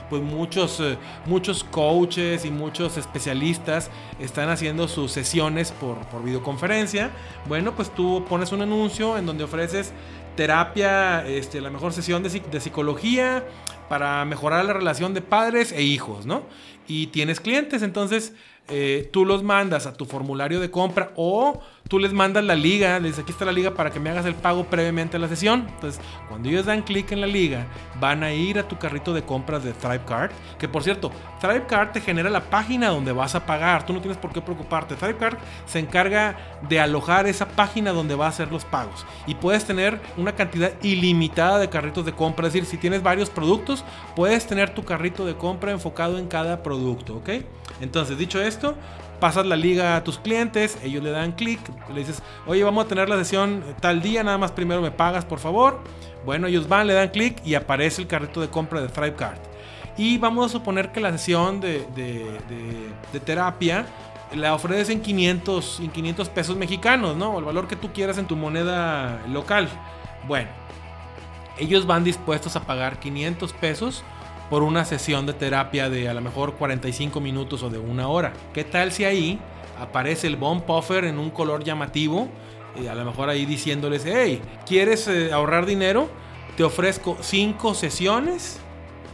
pues 0.09 0.21
muchos, 0.21 0.79
eh, 0.79 0.97
muchos 1.25 1.63
coaches 1.63 2.45
y 2.45 2.51
muchos 2.51 2.97
especialistas 2.97 3.89
están 4.19 4.49
haciendo 4.49 4.87
sus 4.87 5.11
sesiones 5.11 5.71
por, 5.71 5.97
por 6.07 6.23
videoconferencia. 6.23 7.11
Bueno, 7.47 7.73
pues 7.73 7.89
tú 7.89 8.25
pones 8.27 8.51
un 8.51 8.61
anuncio 8.61 9.17
en 9.17 9.25
donde 9.25 9.43
ofreces 9.43 9.93
terapia, 10.35 11.25
este, 11.27 11.61
la 11.61 11.69
mejor 11.69 11.93
sesión 11.93 12.23
de, 12.23 12.29
de, 12.29 12.59
psicología 12.59 13.43
para 13.89 14.23
mejorar 14.25 14.65
la 14.65 14.73
relación 14.73 15.13
de 15.13 15.21
padres 15.21 15.71
e 15.71 15.81
hijos, 15.83 16.25
¿no? 16.25 16.43
Y 16.87 17.07
tienes 17.07 17.39
clientes, 17.39 17.81
entonces 17.81 18.33
eh, 18.67 19.09
tú 19.11 19.25
los 19.25 19.43
mandas 19.43 19.85
a 19.85 19.93
tu 19.93 20.05
formulario 20.05 20.59
de 20.59 20.71
compra 20.71 21.11
o 21.15 21.59
tú 21.89 21.99
les 21.99 22.13
mandas 22.13 22.45
la 22.45 22.55
liga, 22.55 22.99
les 22.99 23.11
dices 23.11 23.23
aquí 23.23 23.33
está 23.33 23.43
la 23.43 23.51
liga 23.51 23.73
para 23.73 23.91
que 23.91 23.99
me 23.99 24.09
hagas 24.09 24.25
el 24.25 24.35
pago 24.35 24.63
previamente 24.63 25.17
a 25.17 25.19
la 25.19 25.27
sesión. 25.27 25.67
Entonces, 25.67 25.99
cuando 26.29 26.47
ellos 26.47 26.65
dan 26.65 26.81
clic 26.83 27.11
en 27.11 27.19
la 27.19 27.27
liga, 27.27 27.67
van 27.99 28.23
a 28.23 28.31
ir 28.31 28.59
a 28.59 28.67
tu 28.67 28.77
carrito 28.77 29.13
de 29.13 29.23
compras 29.23 29.65
de 29.65 29.73
ThriveCard, 29.73 30.31
que 30.57 30.69
por 30.69 30.83
cierto, 30.83 31.11
ThriveCard 31.41 31.91
te 31.91 31.99
genera 31.99 32.29
la 32.29 32.49
página 32.49 32.89
donde 32.89 33.11
vas 33.11 33.35
a 33.35 33.45
pagar, 33.45 33.85
tú 33.85 33.91
no 33.91 33.99
tienes 33.99 34.17
por 34.17 34.31
qué 34.31 34.41
preocuparte. 34.41 34.95
ThriveCard 34.95 35.37
se 35.65 35.79
encarga 35.79 36.37
de 36.69 36.79
alojar 36.79 37.27
esa 37.27 37.49
página 37.49 37.91
donde 37.91 38.15
va 38.15 38.27
a 38.27 38.29
hacer 38.29 38.51
los 38.51 38.63
pagos 38.63 39.05
y 39.27 39.35
puedes 39.35 39.65
tener 39.65 39.99
una 40.15 40.33
cantidad 40.33 40.71
ilimitada 40.81 41.59
de 41.59 41.67
carritos 41.67 42.05
de 42.05 42.13
compra, 42.13 42.47
es 42.47 42.53
decir, 42.53 42.69
si 42.69 42.77
tienes 42.77 43.03
varios 43.03 43.29
productos, 43.29 43.83
puedes 44.15 44.47
tener 44.47 44.73
tu 44.73 44.85
carrito 44.85 45.25
de 45.25 45.35
compra 45.35 45.71
enfocado 45.71 46.17
en 46.17 46.27
cada 46.27 46.63
producto, 46.63 47.17
¿ok? 47.17 47.29
Entonces, 47.81 48.17
dicho 48.17 48.41
esto, 48.41 48.75
pasas 49.19 49.45
la 49.45 49.55
liga 49.55 49.95
a 49.95 50.03
tus 50.03 50.17
clientes, 50.17 50.77
ellos 50.83 51.03
le 51.03 51.11
dan 51.11 51.31
clic, 51.33 51.59
le 51.93 51.99
dices, 51.99 52.21
oye, 52.47 52.63
vamos 52.63 52.85
a 52.85 52.87
tener 52.87 53.09
la 53.09 53.17
sesión 53.17 53.63
tal 53.79 54.01
día, 54.01 54.23
nada 54.23 54.37
más 54.37 54.51
primero 54.51 54.81
me 54.81 54.91
pagas, 54.91 55.25
por 55.25 55.39
favor. 55.39 55.79
Bueno, 56.25 56.47
ellos 56.47 56.67
van, 56.67 56.87
le 56.87 56.93
dan 56.93 57.09
clic 57.09 57.41
y 57.45 57.55
aparece 57.55 58.01
el 58.01 58.07
carrito 58.07 58.41
de 58.41 58.49
compra 58.49 58.81
de 58.81 58.87
ThriveCard. 58.87 59.39
Y 59.97 60.17
vamos 60.17 60.45
a 60.47 60.49
suponer 60.49 60.91
que 60.91 60.99
la 60.99 61.11
sesión 61.11 61.59
de, 61.59 61.85
terapia 63.25 63.85
la 64.35 64.55
ofreces 64.55 64.89
en 64.89 65.01
500, 65.01 65.81
en 65.81 65.91
500 65.91 66.29
pesos 66.29 66.55
mexicanos, 66.55 67.17
¿no? 67.17 67.37
El 67.37 67.43
valor 67.43 67.67
que 67.67 67.75
tú 67.75 67.91
quieras 67.91 68.17
en 68.17 68.25
tu 68.25 68.35
moneda 68.35 69.21
local. 69.27 69.67
Bueno, 70.27 70.49
ellos 71.59 71.85
van 71.85 72.03
dispuestos 72.03 72.55
a 72.55 72.61
pagar 72.61 72.99
500 72.99 73.51
pesos 73.53 74.03
por 74.51 74.63
una 74.63 74.83
sesión 74.83 75.25
de 75.25 75.31
terapia 75.31 75.89
de 75.89 76.09
a 76.09 76.13
lo 76.13 76.19
mejor 76.19 76.55
45 76.55 77.21
minutos 77.21 77.63
o 77.63 77.69
de 77.69 77.79
una 77.79 78.09
hora. 78.09 78.33
¿Qué 78.53 78.65
tal 78.65 78.91
si 78.91 79.05
ahí 79.05 79.39
aparece 79.79 80.27
el 80.27 80.35
bump 80.35 80.69
offer 80.69 81.05
en 81.05 81.19
un 81.19 81.29
color 81.29 81.63
llamativo? 81.63 82.27
Y 82.75 82.87
a 82.87 82.93
lo 82.93 83.05
mejor 83.05 83.29
ahí 83.29 83.45
diciéndoles, 83.45 84.03
hey, 84.05 84.41
¿quieres 84.67 85.07
eh, 85.07 85.31
ahorrar 85.31 85.65
dinero? 85.65 86.09
Te 86.57 86.65
ofrezco 86.65 87.17
5 87.21 87.73
sesiones 87.75 88.59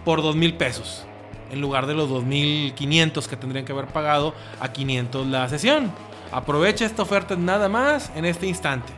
por 0.03 0.23
2 0.23 0.35
mil 0.35 0.55
pesos. 0.55 1.05
En 1.51 1.61
lugar 1.61 1.85
de 1.85 1.93
los 1.93 2.09
2.500 2.09 3.27
que 3.27 3.37
tendrían 3.37 3.63
que 3.63 3.73
haber 3.73 3.85
pagado 3.85 4.33
a 4.59 4.73
500 4.73 5.27
la 5.27 5.47
sesión. 5.49 5.91
Aprovecha 6.31 6.83
esta 6.83 7.03
oferta 7.03 7.35
nada 7.35 7.69
más 7.69 8.11
en 8.15 8.25
este 8.25 8.47
instante. 8.47 8.91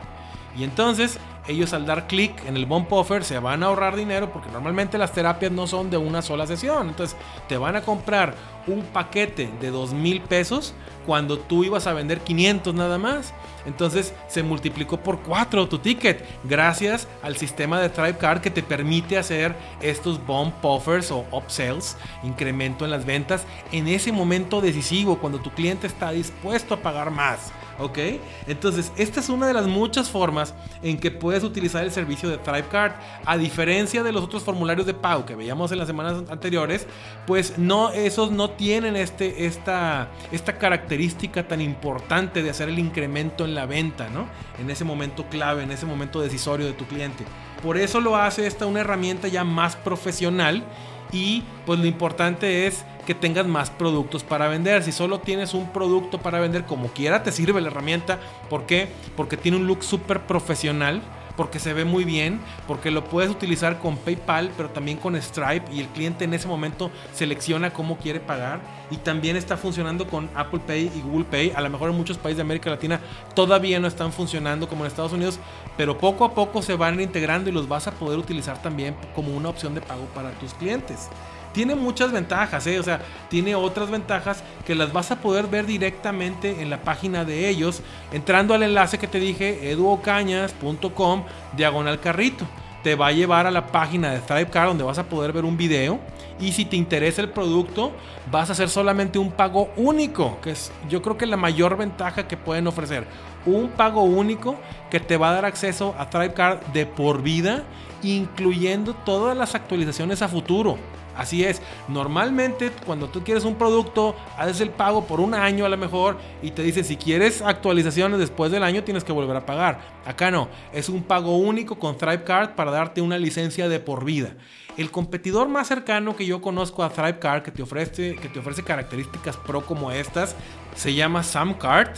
Y 0.56 0.64
entonces 0.64 1.18
ellos 1.48 1.72
al 1.72 1.86
dar 1.86 2.06
clic 2.06 2.44
en 2.46 2.56
el 2.56 2.66
bump 2.66 2.92
offer 2.92 3.24
se 3.24 3.38
van 3.38 3.62
a 3.62 3.66
ahorrar 3.66 3.96
dinero 3.96 4.32
porque 4.32 4.50
normalmente 4.50 4.98
las 4.98 5.12
terapias 5.12 5.52
no 5.52 5.66
son 5.66 5.90
de 5.90 5.96
una 5.96 6.22
sola 6.22 6.46
sesión. 6.46 6.88
Entonces 6.88 7.16
te 7.48 7.56
van 7.56 7.76
a 7.76 7.82
comprar 7.82 8.34
un 8.66 8.82
paquete 8.82 9.50
de 9.60 9.70
dos 9.70 9.92
mil 9.92 10.20
pesos 10.20 10.74
cuando 11.06 11.38
tú 11.38 11.64
ibas 11.64 11.86
a 11.86 11.92
vender 11.92 12.20
500 12.20 12.74
nada 12.74 12.98
más. 12.98 13.32
Entonces 13.66 14.14
se 14.28 14.42
multiplicó 14.42 14.98
por 14.98 15.20
4 15.20 15.68
tu 15.68 15.78
ticket 15.78 16.24
gracias 16.44 17.08
al 17.22 17.36
sistema 17.36 17.80
de 17.80 17.88
TribeCard 17.88 18.40
que 18.40 18.50
te 18.50 18.62
permite 18.62 19.18
hacer 19.18 19.54
estos 19.80 20.24
bump 20.24 20.54
offers 20.62 21.10
o 21.10 21.26
upsells, 21.32 21.96
incremento 22.22 22.84
en 22.84 22.90
las 22.90 23.04
ventas 23.04 23.44
en 23.72 23.88
ese 23.88 24.12
momento 24.12 24.60
decisivo 24.60 25.18
cuando 25.18 25.40
tu 25.40 25.50
cliente 25.50 25.86
está 25.86 26.10
dispuesto 26.12 26.74
a 26.74 26.78
pagar 26.78 27.10
más. 27.10 27.52
¿Ok? 27.80 27.98
Entonces, 28.46 28.92
esta 28.96 29.20
es 29.20 29.28
una 29.28 29.46
de 29.46 29.54
las 29.54 29.66
muchas 29.66 30.10
formas 30.10 30.54
en 30.82 30.98
que 30.98 31.10
puedes 31.10 31.42
utilizar 31.44 31.82
el 31.82 31.90
servicio 31.90 32.28
de 32.28 32.38
ThriveCard. 32.38 32.92
A 33.24 33.36
diferencia 33.36 34.02
de 34.02 34.12
los 34.12 34.22
otros 34.24 34.42
formularios 34.42 34.86
de 34.86 34.94
pago 34.94 35.24
que 35.26 35.34
veíamos 35.34 35.72
en 35.72 35.78
las 35.78 35.86
semanas 35.86 36.22
anteriores, 36.30 36.86
pues 37.26 37.58
no, 37.58 37.90
esos 37.90 38.30
no 38.30 38.50
tienen 38.50 38.96
este, 38.96 39.46
esta, 39.46 40.08
esta 40.30 40.58
característica 40.58 41.46
tan 41.46 41.60
importante 41.60 42.42
de 42.42 42.50
hacer 42.50 42.68
el 42.68 42.78
incremento 42.78 43.44
en 43.44 43.54
la 43.54 43.66
venta, 43.66 44.08
¿no? 44.08 44.28
En 44.58 44.70
ese 44.70 44.84
momento 44.84 45.26
clave, 45.28 45.62
en 45.62 45.70
ese 45.70 45.86
momento 45.86 46.20
decisorio 46.20 46.66
de 46.66 46.72
tu 46.72 46.86
cliente. 46.86 47.24
Por 47.62 47.76
eso 47.76 48.00
lo 48.00 48.16
hace 48.16 48.46
esta 48.46 48.66
una 48.66 48.80
herramienta 48.80 49.28
ya 49.28 49.44
más 49.44 49.76
profesional 49.76 50.64
y 51.12 51.42
pues 51.66 51.78
lo 51.78 51.86
importante 51.86 52.66
es 52.66 52.84
que 53.06 53.14
tengas 53.14 53.46
más 53.46 53.70
productos 53.70 54.22
para 54.22 54.48
vender. 54.48 54.82
Si 54.82 54.92
solo 54.92 55.20
tienes 55.20 55.54
un 55.54 55.72
producto 55.72 56.18
para 56.18 56.40
vender, 56.40 56.64
como 56.64 56.88
quiera, 56.88 57.22
te 57.22 57.32
sirve 57.32 57.60
la 57.60 57.68
herramienta. 57.68 58.20
¿Por 58.48 58.66
qué? 58.66 58.88
Porque 59.16 59.36
tiene 59.36 59.56
un 59.56 59.66
look 59.66 59.82
súper 59.82 60.20
profesional 60.26 61.02
porque 61.40 61.58
se 61.58 61.72
ve 61.72 61.86
muy 61.86 62.04
bien, 62.04 62.38
porque 62.68 62.90
lo 62.90 63.02
puedes 63.02 63.30
utilizar 63.30 63.78
con 63.78 63.96
PayPal, 63.96 64.50
pero 64.58 64.68
también 64.68 64.98
con 64.98 65.16
Stripe 65.16 65.72
y 65.72 65.80
el 65.80 65.86
cliente 65.86 66.24
en 66.24 66.34
ese 66.34 66.46
momento 66.46 66.90
selecciona 67.14 67.72
cómo 67.72 67.96
quiere 67.96 68.20
pagar 68.20 68.60
y 68.90 68.98
también 68.98 69.36
está 69.36 69.56
funcionando 69.56 70.06
con 70.06 70.28
Apple 70.34 70.60
Pay 70.66 70.92
y 70.94 71.00
Google 71.00 71.24
Pay. 71.24 71.52
A 71.56 71.62
lo 71.62 71.70
mejor 71.70 71.88
en 71.88 71.96
muchos 71.96 72.18
países 72.18 72.36
de 72.36 72.42
América 72.42 72.68
Latina 72.68 73.00
todavía 73.34 73.80
no 73.80 73.88
están 73.88 74.12
funcionando 74.12 74.68
como 74.68 74.84
en 74.84 74.88
Estados 74.88 75.14
Unidos, 75.14 75.38
pero 75.78 75.96
poco 75.96 76.26
a 76.26 76.34
poco 76.34 76.60
se 76.60 76.74
van 76.74 77.00
integrando 77.00 77.48
y 77.48 77.54
los 77.54 77.66
vas 77.66 77.86
a 77.86 77.92
poder 77.92 78.18
utilizar 78.18 78.60
también 78.60 78.94
como 79.14 79.34
una 79.34 79.48
opción 79.48 79.74
de 79.74 79.80
pago 79.80 80.04
para 80.14 80.32
tus 80.32 80.52
clientes 80.52 81.08
tiene 81.52 81.74
muchas 81.74 82.12
ventajas, 82.12 82.66
¿eh? 82.66 82.78
o 82.78 82.82
sea, 82.82 83.00
tiene 83.28 83.54
otras 83.54 83.90
ventajas 83.90 84.42
que 84.66 84.74
las 84.74 84.92
vas 84.92 85.10
a 85.10 85.20
poder 85.20 85.46
ver 85.46 85.66
directamente 85.66 86.62
en 86.62 86.70
la 86.70 86.82
página 86.82 87.24
de 87.24 87.48
ellos, 87.48 87.82
entrando 88.12 88.54
al 88.54 88.62
enlace 88.62 88.98
que 88.98 89.08
te 89.08 89.18
dije, 89.18 89.70
eduocañas.com, 89.70 91.24
diagonal 91.56 92.00
carrito. 92.00 92.46
Te 92.82 92.94
va 92.94 93.08
a 93.08 93.12
llevar 93.12 93.46
a 93.46 93.50
la 93.50 93.66
página 93.66 94.10
de 94.10 94.20
ThriveCard 94.20 94.68
donde 94.68 94.84
vas 94.84 94.98
a 94.98 95.04
poder 95.04 95.32
ver 95.32 95.44
un 95.44 95.58
video. 95.58 96.00
Y 96.40 96.52
si 96.52 96.64
te 96.64 96.76
interesa 96.76 97.20
el 97.20 97.28
producto, 97.28 97.92
vas 98.30 98.48
a 98.48 98.52
hacer 98.52 98.70
solamente 98.70 99.18
un 99.18 99.30
pago 99.30 99.68
único, 99.76 100.40
que 100.40 100.52
es 100.52 100.72
yo 100.88 101.02
creo 101.02 101.18
que 101.18 101.26
la 101.26 101.36
mayor 101.36 101.76
ventaja 101.76 102.26
que 102.26 102.38
pueden 102.38 102.66
ofrecer. 102.66 103.06
Un 103.44 103.68
pago 103.68 104.02
único 104.04 104.56
que 104.90 105.00
te 105.00 105.18
va 105.18 105.28
a 105.28 105.32
dar 105.34 105.44
acceso 105.44 105.94
a 105.98 106.08
ThriveCard 106.08 106.60
de 106.72 106.86
por 106.86 107.20
vida, 107.20 107.64
incluyendo 108.02 108.94
todas 108.94 109.36
las 109.36 109.54
actualizaciones 109.54 110.22
a 110.22 110.28
futuro. 110.28 110.78
Así 111.16 111.44
es, 111.44 111.60
normalmente 111.88 112.70
cuando 112.86 113.08
tú 113.08 113.22
quieres 113.22 113.44
un 113.44 113.56
producto, 113.56 114.16
haces 114.38 114.60
el 114.60 114.70
pago 114.70 115.06
por 115.06 115.20
un 115.20 115.34
año 115.34 115.64
a 115.64 115.68
lo 115.68 115.76
mejor 115.76 116.18
y 116.42 116.50
te 116.52 116.62
dice 116.62 116.84
si 116.84 116.96
quieres 116.96 117.42
actualizaciones 117.42 118.18
después 118.18 118.50
del 118.52 118.62
año 118.62 118.84
tienes 118.84 119.04
que 119.04 119.12
volver 119.12 119.36
a 119.36 119.46
pagar. 119.46 119.80
Acá 120.06 120.30
no, 120.30 120.48
es 120.72 120.88
un 120.88 121.02
pago 121.02 121.36
único 121.36 121.78
con 121.78 121.96
ThriveCard 121.96 122.54
para 122.54 122.70
darte 122.70 123.00
una 123.00 123.18
licencia 123.18 123.68
de 123.68 123.80
por 123.80 124.04
vida. 124.04 124.34
El 124.76 124.90
competidor 124.90 125.48
más 125.48 125.68
cercano 125.68 126.16
que 126.16 126.26
yo 126.26 126.40
conozco 126.40 126.82
a 126.82 126.90
ThriveCard 126.90 127.42
que 127.42 127.50
te 127.50 127.62
ofrece, 127.62 128.16
que 128.16 128.28
te 128.28 128.38
ofrece 128.38 128.62
características 128.62 129.36
pro 129.36 129.66
como 129.66 129.90
estas 129.90 130.36
se 130.74 130.94
llama 130.94 131.22
SamCard 131.22 131.90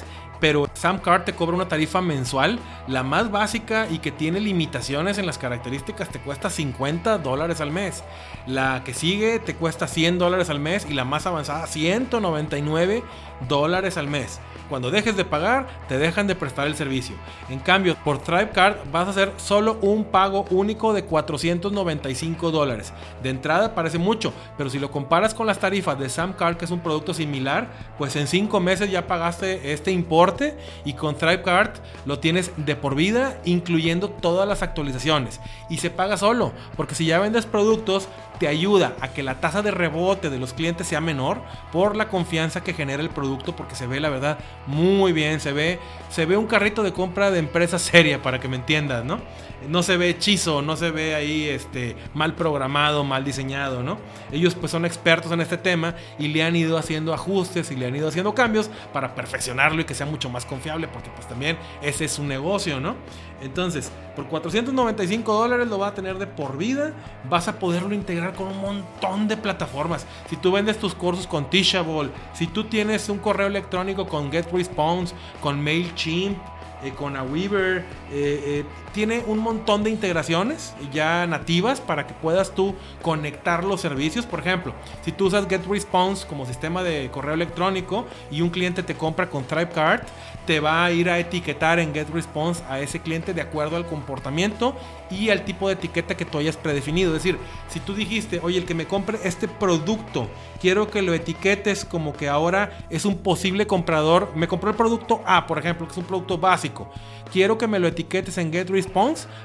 pero 0.42 0.66
SamCard 0.82 1.22
te 1.22 1.32
cobra 1.32 1.54
una 1.54 1.68
tarifa 1.68 2.00
mensual, 2.00 2.58
la 2.88 3.04
más 3.04 3.30
básica 3.30 3.86
y 3.88 4.00
que 4.00 4.10
tiene 4.10 4.40
limitaciones 4.40 5.16
en 5.16 5.26
las 5.26 5.38
características 5.38 6.08
te 6.08 6.18
cuesta 6.18 6.50
50 6.50 7.18
dólares 7.18 7.60
al 7.60 7.70
mes. 7.70 8.02
La 8.48 8.82
que 8.82 8.92
sigue 8.92 9.38
te 9.38 9.54
cuesta 9.54 9.86
100 9.86 10.18
dólares 10.18 10.50
al 10.50 10.58
mes 10.58 10.84
y 10.90 10.94
la 10.94 11.04
más 11.04 11.24
avanzada 11.26 11.68
199 11.68 13.04
dólares 13.48 13.96
al 13.96 14.08
mes. 14.08 14.40
Cuando 14.68 14.90
dejes 14.90 15.16
de 15.16 15.24
pagar, 15.24 15.68
te 15.86 15.98
dejan 15.98 16.26
de 16.26 16.34
prestar 16.34 16.66
el 16.66 16.74
servicio. 16.74 17.14
En 17.50 17.58
cambio, 17.58 17.94
por 18.04 18.18
TribeCard 18.18 18.76
vas 18.90 19.06
a 19.06 19.10
hacer 19.10 19.32
solo 19.36 19.76
un 19.82 20.04
pago 20.04 20.46
único 20.50 20.94
de 20.94 21.04
495 21.04 22.50
dólares. 22.50 22.92
De 23.22 23.30
entrada 23.30 23.74
parece 23.74 23.98
mucho, 23.98 24.32
pero 24.56 24.70
si 24.70 24.78
lo 24.78 24.90
comparas 24.90 25.34
con 25.34 25.46
las 25.46 25.58
tarifas 25.58 25.98
de 25.98 26.08
SamCard, 26.08 26.56
que 26.56 26.64
es 26.64 26.70
un 26.70 26.80
producto 26.80 27.12
similar, 27.12 27.68
pues 27.98 28.16
en 28.16 28.26
5 28.26 28.60
meses 28.60 28.90
ya 28.90 29.06
pagaste 29.06 29.72
este 29.72 29.92
importe 29.92 30.56
y 30.84 30.94
con 30.94 31.16
TribeCard 31.16 31.72
lo 32.06 32.18
tienes 32.18 32.52
de 32.56 32.76
por 32.76 32.94
vida, 32.94 33.38
incluyendo 33.44 34.08
todas 34.08 34.48
las 34.48 34.62
actualizaciones. 34.62 35.40
Y 35.68 35.78
se 35.78 35.90
paga 35.90 36.16
solo, 36.16 36.52
porque 36.76 36.94
si 36.94 37.06
ya 37.06 37.18
vendes 37.18 37.46
productos, 37.46 38.08
te 38.42 38.48
ayuda 38.48 38.96
a 39.00 39.12
que 39.12 39.22
la 39.22 39.36
tasa 39.36 39.62
de 39.62 39.70
rebote 39.70 40.28
de 40.28 40.40
los 40.40 40.52
clientes 40.52 40.88
sea 40.88 41.00
menor 41.00 41.40
por 41.70 41.94
la 41.94 42.08
confianza 42.08 42.64
que 42.64 42.74
genera 42.74 43.00
el 43.00 43.08
producto 43.08 43.54
porque 43.54 43.76
se 43.76 43.86
ve 43.86 44.00
la 44.00 44.10
verdad 44.10 44.36
muy 44.66 45.12
bien, 45.12 45.38
se 45.38 45.52
ve 45.52 45.78
se 46.10 46.26
ve 46.26 46.36
un 46.36 46.48
carrito 46.48 46.82
de 46.82 46.92
compra 46.92 47.30
de 47.30 47.38
empresa 47.38 47.78
seria 47.78 48.20
para 48.20 48.40
que 48.40 48.48
me 48.48 48.56
entiendas, 48.56 49.04
¿no? 49.04 49.20
No 49.68 49.84
se 49.84 49.96
ve 49.96 50.08
hechizo, 50.08 50.60
no 50.60 50.74
se 50.74 50.90
ve 50.90 51.14
ahí 51.14 51.48
este 51.48 51.94
mal 52.14 52.34
programado, 52.34 53.04
mal 53.04 53.22
diseñado, 53.22 53.84
¿no? 53.84 53.98
Ellos 54.32 54.56
pues 54.56 54.72
son 54.72 54.84
expertos 54.84 55.30
en 55.30 55.40
este 55.40 55.56
tema 55.56 55.94
y 56.18 56.26
le 56.26 56.42
han 56.42 56.56
ido 56.56 56.76
haciendo 56.78 57.14
ajustes 57.14 57.70
y 57.70 57.76
le 57.76 57.86
han 57.86 57.94
ido 57.94 58.08
haciendo 58.08 58.34
cambios 58.34 58.70
para 58.92 59.14
perfeccionarlo 59.14 59.82
y 59.82 59.84
que 59.84 59.94
sea 59.94 60.06
mucho 60.06 60.28
más 60.30 60.44
confiable 60.44 60.88
porque 60.88 61.10
pues 61.14 61.28
también 61.28 61.56
ese 61.80 62.06
es 62.06 62.12
su 62.12 62.24
negocio, 62.24 62.80
¿no? 62.80 62.96
Entonces, 63.42 63.90
por 64.14 64.26
495 64.26 65.32
dólares 65.32 65.68
lo 65.68 65.78
va 65.78 65.88
a 65.88 65.94
tener 65.94 66.18
de 66.18 66.26
por 66.26 66.56
vida. 66.56 66.92
Vas 67.28 67.48
a 67.48 67.58
poderlo 67.58 67.92
integrar 67.92 68.31
con 68.32 68.48
un 68.48 68.60
montón 68.60 69.28
de 69.28 69.36
plataformas. 69.36 70.06
Si 70.28 70.36
tú 70.36 70.52
vendes 70.52 70.78
tus 70.78 70.94
cursos 70.94 71.26
con 71.26 71.48
Teachable, 71.48 72.10
si 72.34 72.46
tú 72.46 72.64
tienes 72.64 73.08
un 73.08 73.18
correo 73.18 73.46
electrónico 73.46 74.06
con 74.06 74.30
GetResponse, 74.30 75.14
con 75.40 75.62
MailChimp, 75.62 76.38
eh, 76.82 76.90
con 76.90 77.16
Aweaver. 77.16 77.78
Eh, 77.78 77.84
eh, 78.12 78.64
tiene 78.92 79.22
un 79.26 79.38
montón 79.38 79.82
de 79.84 79.90
integraciones 79.90 80.74
ya 80.92 81.26
nativas 81.26 81.80
para 81.80 82.06
que 82.06 82.14
puedas 82.14 82.54
tú 82.54 82.74
conectar 83.00 83.64
los 83.64 83.80
servicios. 83.80 84.26
Por 84.26 84.40
ejemplo, 84.40 84.74
si 85.04 85.12
tú 85.12 85.26
usas 85.26 85.48
GetResponse 85.48 86.26
como 86.26 86.46
sistema 86.46 86.82
de 86.82 87.10
correo 87.10 87.34
electrónico 87.34 88.06
y 88.30 88.42
un 88.42 88.50
cliente 88.50 88.82
te 88.82 88.94
compra 88.94 89.28
con 89.28 89.44
TribeCard, 89.44 90.02
te 90.46 90.60
va 90.60 90.84
a 90.84 90.92
ir 90.92 91.08
a 91.08 91.18
etiquetar 91.18 91.78
en 91.78 91.94
GetResponse 91.94 92.62
a 92.68 92.80
ese 92.80 93.00
cliente 93.00 93.32
de 93.32 93.40
acuerdo 93.40 93.76
al 93.76 93.86
comportamiento 93.86 94.76
y 95.10 95.30
al 95.30 95.44
tipo 95.44 95.68
de 95.68 95.74
etiqueta 95.74 96.16
que 96.16 96.24
tú 96.24 96.38
hayas 96.38 96.56
predefinido. 96.56 97.14
Es 97.14 97.22
decir, 97.22 97.38
si 97.68 97.80
tú 97.80 97.94
dijiste, 97.94 98.40
oye, 98.42 98.58
el 98.58 98.64
que 98.64 98.74
me 98.74 98.86
compre 98.86 99.18
este 99.24 99.46
producto, 99.46 100.28
quiero 100.60 100.90
que 100.90 101.02
lo 101.02 101.14
etiquetes 101.14 101.84
como 101.84 102.12
que 102.12 102.28
ahora 102.28 102.78
es 102.90 103.04
un 103.04 103.18
posible 103.18 103.66
comprador. 103.66 104.32
Me 104.34 104.48
compró 104.48 104.70
el 104.70 104.76
producto 104.76 105.22
A, 105.26 105.46
por 105.46 105.58
ejemplo, 105.58 105.86
que 105.86 105.92
es 105.92 105.98
un 105.98 106.04
producto 106.04 106.38
básico. 106.38 106.90
Quiero 107.32 107.56
que 107.56 107.66
me 107.66 107.78
lo 107.78 107.86
etiquetes 107.86 108.36
en 108.38 108.52
GetResponse 108.52 108.81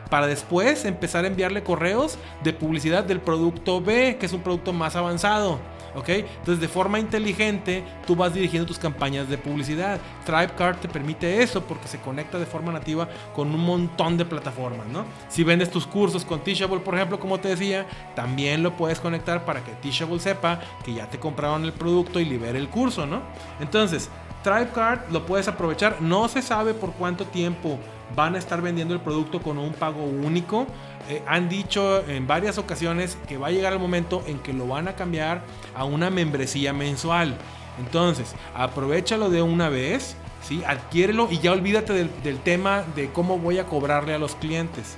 para 0.09 0.27
después 0.27 0.85
empezar 0.85 1.25
a 1.25 1.27
enviarle 1.27 1.63
correos 1.63 2.17
de 2.43 2.53
publicidad 2.53 3.03
del 3.03 3.19
producto 3.19 3.81
B, 3.81 4.17
que 4.19 4.25
es 4.25 4.33
un 4.33 4.41
producto 4.41 4.73
más 4.73 4.95
avanzado. 4.95 5.59
¿ok? 5.97 6.09
Entonces 6.09 6.59
de 6.59 6.67
forma 6.67 6.99
inteligente 6.99 7.83
tú 8.05 8.15
vas 8.15 8.33
dirigiendo 8.33 8.67
tus 8.67 8.79
campañas 8.79 9.27
de 9.29 9.37
publicidad. 9.37 9.99
TribeCard 10.25 10.77
te 10.77 10.87
permite 10.87 11.41
eso 11.41 11.63
porque 11.63 11.87
se 11.87 11.99
conecta 11.99 12.37
de 12.37 12.45
forma 12.45 12.71
nativa 12.71 13.09
con 13.35 13.53
un 13.53 13.65
montón 13.65 14.15
de 14.17 14.25
plataformas, 14.25 14.87
¿no? 14.87 15.05
Si 15.27 15.43
vendes 15.43 15.71
tus 15.71 15.87
cursos 15.87 16.23
con 16.23 16.43
Teachable, 16.43 16.79
por 16.79 16.95
ejemplo, 16.95 17.19
como 17.19 17.39
te 17.39 17.49
decía, 17.49 17.85
también 18.15 18.61
lo 18.61 18.77
puedes 18.77 18.99
conectar 18.99 19.43
para 19.43 19.63
que 19.63 19.71
Teachable 19.73 20.19
sepa 20.19 20.59
que 20.85 20.93
ya 20.93 21.09
te 21.09 21.19
compraron 21.19 21.63
el 21.63 21.73
producto 21.73 22.19
y 22.19 22.25
libere 22.25 22.59
el 22.59 22.69
curso, 22.69 23.05
¿no? 23.05 23.21
Entonces, 23.59 24.09
TribeCard 24.43 25.11
lo 25.11 25.25
puedes 25.25 25.47
aprovechar. 25.47 26.01
No 26.01 26.27
se 26.27 26.41
sabe 26.41 26.73
por 26.73 26.93
cuánto 26.93 27.25
tiempo 27.25 27.79
van 28.15 28.35
a 28.35 28.37
estar 28.37 28.61
vendiendo 28.61 28.93
el 28.93 28.99
producto 28.99 29.41
con 29.41 29.57
un 29.57 29.73
pago 29.73 30.03
único. 30.03 30.67
Eh, 31.09 31.21
han 31.27 31.49
dicho 31.49 32.03
en 32.07 32.27
varias 32.27 32.57
ocasiones 32.57 33.17
que 33.27 33.37
va 33.37 33.47
a 33.47 33.51
llegar 33.51 33.73
el 33.73 33.79
momento 33.79 34.23
en 34.27 34.39
que 34.39 34.53
lo 34.53 34.67
van 34.67 34.87
a 34.87 34.95
cambiar 34.95 35.41
a 35.75 35.85
una 35.85 36.09
membresía 36.09 36.73
mensual. 36.73 37.37
Entonces, 37.79 38.35
aprovechalo 38.55 39.29
de 39.29 39.41
una 39.41 39.69
vez, 39.69 40.15
¿sí? 40.41 40.63
adquiérelo 40.65 41.27
y 41.31 41.39
ya 41.39 41.51
olvídate 41.51 41.93
del, 41.93 42.09
del 42.23 42.39
tema 42.39 42.83
de 42.95 43.11
cómo 43.11 43.37
voy 43.37 43.59
a 43.59 43.65
cobrarle 43.65 44.13
a 44.13 44.19
los 44.19 44.35
clientes. 44.35 44.97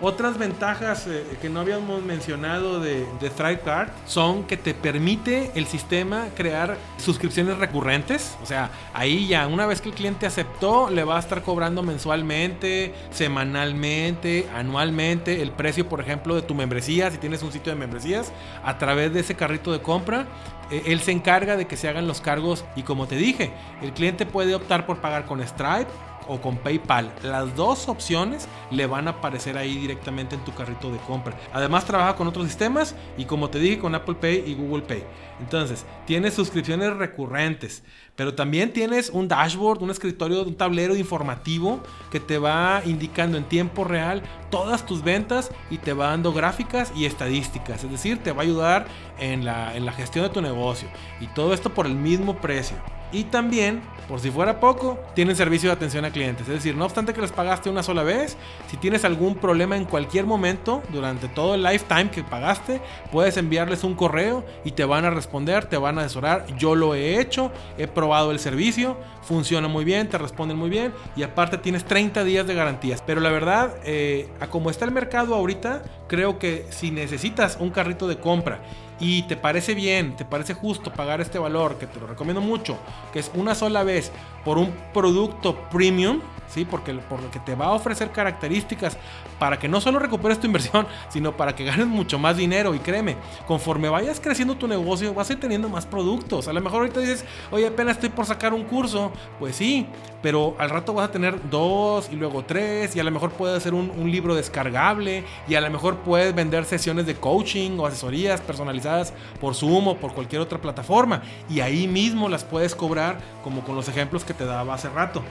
Otras 0.00 0.38
ventajas 0.38 1.06
eh, 1.06 1.24
que 1.40 1.48
no 1.48 1.60
habíamos 1.60 2.02
mencionado 2.02 2.80
de, 2.80 3.06
de 3.20 3.30
ThriveCard 3.30 3.88
son 4.06 4.44
que 4.44 4.56
te 4.56 4.74
permite 4.74 5.50
el 5.54 5.66
sistema 5.66 6.28
crear 6.36 6.76
suscripciones 6.98 7.58
recurrentes. 7.58 8.36
O 8.42 8.46
sea, 8.46 8.70
ahí 8.94 9.26
ya, 9.26 9.46
una 9.46 9.66
vez 9.66 9.80
que 9.80 9.88
el 9.88 9.94
cliente 9.94 10.26
aceptó, 10.26 10.90
le 10.90 11.04
va 11.04 11.16
a 11.16 11.20
estar 11.20 11.42
cobrando 11.42 11.82
mensualmente, 11.82 12.94
semanalmente, 13.10 14.48
anualmente 14.54 15.42
el 15.42 15.52
precio, 15.52 15.88
por 15.88 16.00
ejemplo, 16.00 16.34
de 16.34 16.42
tu 16.42 16.54
membresía, 16.54 17.10
si 17.10 17.18
tienes 17.18 17.42
un 17.42 17.52
sitio 17.52 17.72
de 17.72 17.78
membresías, 17.78 18.32
a 18.64 18.78
través 18.78 19.12
de 19.12 19.20
ese 19.20 19.34
carrito 19.34 19.72
de 19.72 19.80
compra 19.80 20.26
e, 20.70 20.92
él 20.92 21.00
se 21.00 21.12
encarga 21.12 21.56
de 21.56 21.66
que 21.66 21.76
se 21.76 21.88
hagan 21.88 22.06
los 22.06 22.20
cargos 22.20 22.64
y 22.76 22.82
como 22.82 23.06
te 23.06 23.16
dije, 23.16 23.52
el 23.82 23.92
cliente 23.92 24.26
puede 24.26 24.54
optar 24.54 24.86
por 24.86 24.98
pagar 24.98 25.26
con 25.26 25.46
Stripe 25.46 25.90
o 26.30 26.40
con 26.40 26.56
PayPal. 26.58 27.12
Las 27.22 27.56
dos 27.56 27.88
opciones 27.88 28.48
le 28.70 28.86
van 28.86 29.08
a 29.08 29.12
aparecer 29.12 29.58
ahí 29.58 29.76
directamente 29.76 30.36
en 30.36 30.44
tu 30.44 30.54
carrito 30.54 30.90
de 30.90 30.98
compra. 30.98 31.36
Además 31.52 31.84
trabaja 31.84 32.14
con 32.14 32.28
otros 32.28 32.46
sistemas 32.46 32.94
y 33.18 33.24
como 33.24 33.50
te 33.50 33.58
dije 33.58 33.78
con 33.78 33.94
Apple 33.94 34.14
Pay 34.14 34.44
y 34.46 34.54
Google 34.54 34.82
Pay. 34.82 35.04
Entonces, 35.40 35.84
tienes 36.06 36.34
suscripciones 36.34 36.94
recurrentes, 36.96 37.82
pero 38.14 38.34
también 38.34 38.72
tienes 38.72 39.10
un 39.10 39.26
dashboard, 39.26 39.82
un 39.82 39.90
escritorio, 39.90 40.42
un 40.42 40.54
tablero 40.54 40.94
informativo 40.94 41.80
que 42.10 42.20
te 42.20 42.38
va 42.38 42.82
indicando 42.84 43.36
en 43.36 43.44
tiempo 43.44 43.84
real 43.84 44.22
todas 44.50 44.86
tus 44.86 45.02
ventas 45.02 45.50
y 45.70 45.78
te 45.78 45.94
va 45.94 46.08
dando 46.08 46.32
gráficas 46.32 46.92
y 46.94 47.06
estadísticas. 47.06 47.82
Es 47.82 47.90
decir, 47.90 48.22
te 48.22 48.32
va 48.32 48.42
a 48.42 48.44
ayudar 48.44 48.86
en 49.18 49.44
la, 49.44 49.74
en 49.74 49.84
la 49.84 49.92
gestión 49.92 50.24
de 50.24 50.30
tu 50.30 50.42
negocio. 50.42 50.88
Y 51.20 51.26
todo 51.28 51.54
esto 51.54 51.70
por 51.70 51.86
el 51.86 51.94
mismo 51.94 52.36
precio. 52.40 52.76
Y 53.12 53.24
también, 53.24 53.82
por 54.08 54.20
si 54.20 54.30
fuera 54.30 54.60
poco, 54.60 54.98
tienen 55.14 55.34
servicio 55.34 55.68
de 55.68 55.74
atención 55.74 56.04
a 56.04 56.10
clientes. 56.10 56.46
Es 56.46 56.54
decir, 56.54 56.76
no 56.76 56.84
obstante 56.84 57.12
que 57.12 57.20
les 57.20 57.32
pagaste 57.32 57.68
una 57.68 57.82
sola 57.82 58.02
vez, 58.02 58.36
si 58.68 58.76
tienes 58.76 59.04
algún 59.04 59.34
problema 59.34 59.76
en 59.76 59.84
cualquier 59.84 60.26
momento, 60.26 60.82
durante 60.90 61.28
todo 61.28 61.54
el 61.54 61.62
lifetime 61.62 62.10
que 62.10 62.22
pagaste, 62.22 62.80
puedes 63.10 63.36
enviarles 63.36 63.84
un 63.84 63.94
correo 63.94 64.44
y 64.64 64.72
te 64.72 64.84
van 64.84 65.04
a 65.04 65.10
responder, 65.10 65.66
te 65.66 65.76
van 65.76 65.98
a 65.98 66.02
asesorar. 66.02 66.46
Yo 66.56 66.74
lo 66.74 66.94
he 66.94 67.20
hecho, 67.20 67.50
he 67.78 67.88
probado 67.88 68.30
el 68.30 68.38
servicio, 68.38 68.96
funciona 69.22 69.68
muy 69.68 69.84
bien, 69.84 70.08
te 70.08 70.18
responden 70.18 70.56
muy 70.56 70.70
bien 70.70 70.92
y 71.16 71.22
aparte 71.22 71.58
tienes 71.58 71.84
30 71.84 72.24
días 72.24 72.46
de 72.46 72.54
garantías. 72.54 73.02
Pero 73.04 73.20
la 73.20 73.30
verdad, 73.30 73.76
eh, 73.84 74.28
a 74.40 74.46
como 74.46 74.70
está 74.70 74.84
el 74.84 74.92
mercado 74.92 75.34
ahorita, 75.34 75.82
creo 76.08 76.38
que 76.38 76.66
si 76.70 76.90
necesitas 76.90 77.56
un 77.60 77.70
carrito 77.70 78.06
de 78.08 78.18
compra 78.18 78.60
y 79.00 79.22
te 79.22 79.36
parece 79.36 79.74
bien, 79.74 80.14
te 80.14 80.24
parece 80.24 80.54
justo 80.54 80.92
pagar 80.92 81.20
este 81.20 81.38
valor, 81.38 81.78
que 81.78 81.86
te 81.86 81.98
lo 81.98 82.06
recomiendo 82.06 82.40
mucho, 82.40 82.78
que 83.12 83.18
es 83.18 83.30
una 83.34 83.54
sola 83.54 83.82
vez 83.82 84.12
por 84.44 84.58
un 84.58 84.72
producto 84.92 85.56
premium, 85.70 86.20
¿sí? 86.50 86.64
Porque 86.64 86.94
por 86.94 87.22
lo 87.22 87.30
que 87.30 87.38
te 87.38 87.54
va 87.54 87.66
a 87.66 87.72
ofrecer 87.72 88.10
características 88.10 88.96
para 89.38 89.58
que 89.58 89.68
no 89.68 89.80
solo 89.80 89.98
recuperes 89.98 90.40
tu 90.40 90.46
inversión, 90.46 90.86
sino 91.08 91.36
para 91.36 91.54
que 91.54 91.64
ganes 91.64 91.86
mucho 91.86 92.18
más 92.18 92.36
dinero. 92.36 92.74
Y 92.74 92.78
créeme, 92.78 93.16
conforme 93.46 93.88
vayas 93.88 94.20
creciendo 94.20 94.56
tu 94.56 94.68
negocio, 94.68 95.14
vas 95.14 95.30
a 95.30 95.32
ir 95.32 95.40
teniendo 95.40 95.68
más 95.68 95.86
productos. 95.86 96.48
A 96.48 96.52
lo 96.52 96.60
mejor 96.60 96.80
ahorita 96.80 97.00
dices, 97.00 97.24
oye, 97.50 97.66
apenas 97.66 97.96
estoy 97.96 98.10
por 98.10 98.26
sacar 98.26 98.52
un 98.52 98.64
curso. 98.64 99.12
Pues 99.38 99.56
sí, 99.56 99.86
pero 100.22 100.54
al 100.58 100.70
rato 100.70 100.92
vas 100.92 101.08
a 101.08 101.12
tener 101.12 101.48
dos 101.48 102.08
y 102.12 102.16
luego 102.16 102.44
tres, 102.44 102.94
y 102.96 103.00
a 103.00 103.04
lo 103.04 103.10
mejor 103.10 103.30
puedes 103.30 103.56
hacer 103.56 103.74
un, 103.74 103.90
un 103.90 104.10
libro 104.10 104.34
descargable, 104.34 105.24
y 105.48 105.54
a 105.54 105.60
lo 105.60 105.70
mejor 105.70 105.98
puedes 105.98 106.34
vender 106.34 106.64
sesiones 106.64 107.06
de 107.06 107.14
coaching 107.14 107.78
o 107.78 107.86
asesorías 107.86 108.40
personalizadas 108.40 109.12
por 109.40 109.54
Zoom 109.54 109.88
o 109.88 109.96
por 109.96 110.12
cualquier 110.12 110.42
otra 110.42 110.58
plataforma. 110.58 111.22
Y 111.48 111.60
ahí 111.60 111.88
mismo 111.88 112.28
las 112.28 112.44
puedes 112.44 112.74
cobrar, 112.74 113.18
como 113.42 113.62
con 113.62 113.76
los 113.76 113.88
ejemplos 113.88 114.24
que 114.24 114.34
te 114.34 114.44
daba 114.44 114.74
hace 114.74 114.88
rato. 114.88 115.22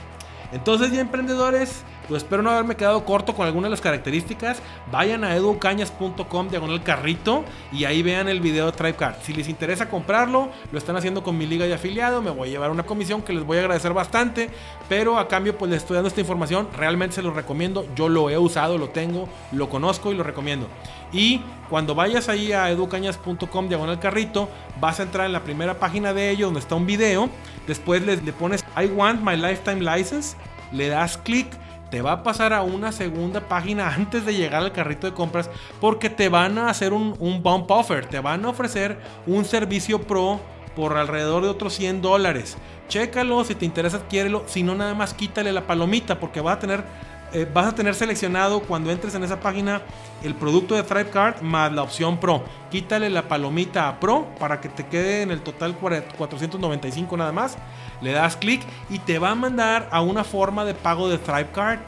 Entonces 0.52 0.92
ya 0.92 1.00
emprendedores, 1.00 1.82
Pues 2.10 2.24
espero 2.24 2.42
no 2.42 2.50
haberme 2.50 2.74
quedado 2.74 3.04
corto 3.04 3.36
con 3.36 3.46
alguna 3.46 3.68
de 3.68 3.70
las 3.70 3.80
características. 3.80 4.60
Vayan 4.90 5.22
a 5.22 5.36
educañas.com 5.36 6.48
diagonal 6.48 6.82
carrito 6.82 7.44
y 7.70 7.84
ahí 7.84 8.02
vean 8.02 8.28
el 8.28 8.40
video 8.40 8.66
de 8.66 8.72
TribeCard. 8.72 9.22
Si 9.22 9.32
les 9.32 9.48
interesa 9.48 9.88
comprarlo, 9.88 10.50
lo 10.72 10.78
están 10.78 10.96
haciendo 10.96 11.22
con 11.22 11.38
mi 11.38 11.46
liga 11.46 11.66
de 11.66 11.74
afiliado. 11.74 12.20
Me 12.20 12.32
voy 12.32 12.48
a 12.48 12.50
llevar 12.50 12.72
una 12.72 12.82
comisión 12.82 13.22
que 13.22 13.32
les 13.32 13.44
voy 13.44 13.58
a 13.58 13.60
agradecer 13.60 13.92
bastante. 13.92 14.50
Pero 14.88 15.20
a 15.20 15.28
cambio, 15.28 15.56
pues 15.56 15.70
les 15.70 15.82
estoy 15.82 15.94
dando 15.94 16.08
esta 16.08 16.20
información. 16.20 16.66
Realmente 16.76 17.14
se 17.14 17.22
los 17.22 17.32
recomiendo. 17.32 17.86
Yo 17.94 18.08
lo 18.08 18.28
he 18.28 18.36
usado, 18.36 18.76
lo 18.76 18.88
tengo, 18.88 19.28
lo 19.52 19.68
conozco 19.68 20.10
y 20.10 20.16
lo 20.16 20.24
recomiendo. 20.24 20.66
Y 21.12 21.40
cuando 21.68 21.94
vayas 21.94 22.28
ahí 22.28 22.50
a 22.50 22.70
educañas.com 22.70 23.68
diagonal 23.68 24.00
carrito, 24.00 24.48
vas 24.80 24.98
a 24.98 25.04
entrar 25.04 25.26
en 25.26 25.32
la 25.32 25.44
primera 25.44 25.78
página 25.78 26.12
de 26.12 26.30
ellos 26.30 26.48
donde 26.48 26.58
está 26.58 26.74
un 26.74 26.86
video. 26.86 27.30
Después 27.68 28.02
le, 28.02 28.16
le 28.16 28.32
pones 28.32 28.64
I 28.76 28.86
want 28.86 29.22
my 29.22 29.36
lifetime 29.36 29.78
license. 29.78 30.36
Le 30.72 30.88
das 30.88 31.16
clic 31.16 31.46
te 31.90 32.02
va 32.02 32.12
a 32.12 32.22
pasar 32.22 32.52
a 32.52 32.62
una 32.62 32.92
segunda 32.92 33.40
página 33.40 33.88
antes 33.94 34.24
de 34.24 34.34
llegar 34.34 34.62
al 34.62 34.72
carrito 34.72 35.06
de 35.06 35.14
compras 35.14 35.50
porque 35.80 36.10
te 36.10 36.28
van 36.28 36.58
a 36.58 36.70
hacer 36.70 36.92
un, 36.92 37.16
un, 37.18 37.42
bump 37.42 37.70
offer, 37.70 38.06
te 38.06 38.20
van 38.20 38.44
a 38.44 38.50
ofrecer 38.50 38.98
un 39.26 39.44
servicio 39.44 40.00
pro 40.02 40.40
por 40.74 40.96
alrededor 40.96 41.42
de 41.42 41.48
otros 41.48 41.74
100 41.74 42.00
dólares. 42.00 42.56
Chécalo, 42.88 43.44
si 43.44 43.54
te 43.54 43.64
interesa 43.64 43.98
adquiérelo, 43.98 44.44
si 44.46 44.62
no 44.62 44.74
nada 44.74 44.94
más 44.94 45.14
quítale 45.14 45.52
la 45.52 45.66
palomita 45.66 46.18
porque 46.18 46.40
vas 46.40 46.56
a 46.56 46.60
tener 46.60 46.84
eh, 47.32 47.48
vas 47.52 47.66
a 47.66 47.74
tener 47.74 47.94
seleccionado 47.94 48.60
cuando 48.60 48.90
entres 48.90 49.14
en 49.14 49.22
esa 49.22 49.40
página 49.40 49.82
el 50.22 50.34
producto 50.34 50.74
de 50.74 50.82
ThriveCard 50.82 51.42
más 51.42 51.72
la 51.72 51.82
opción 51.82 52.18
Pro. 52.18 52.44
Quítale 52.70 53.08
la 53.10 53.28
palomita 53.28 53.88
a 53.88 54.00
Pro 54.00 54.26
para 54.38 54.60
que 54.60 54.68
te 54.68 54.86
quede 54.86 55.22
en 55.22 55.30
el 55.30 55.40
total 55.40 55.76
495 55.76 57.16
nada 57.16 57.32
más. 57.32 57.56
Le 58.00 58.12
das 58.12 58.36
clic 58.36 58.62
y 58.88 58.98
te 58.98 59.18
va 59.18 59.30
a 59.30 59.34
mandar 59.34 59.88
a 59.92 60.00
una 60.00 60.24
forma 60.24 60.64
de 60.64 60.74
pago 60.74 61.08
de 61.08 61.18
ThriveCard. 61.18 61.80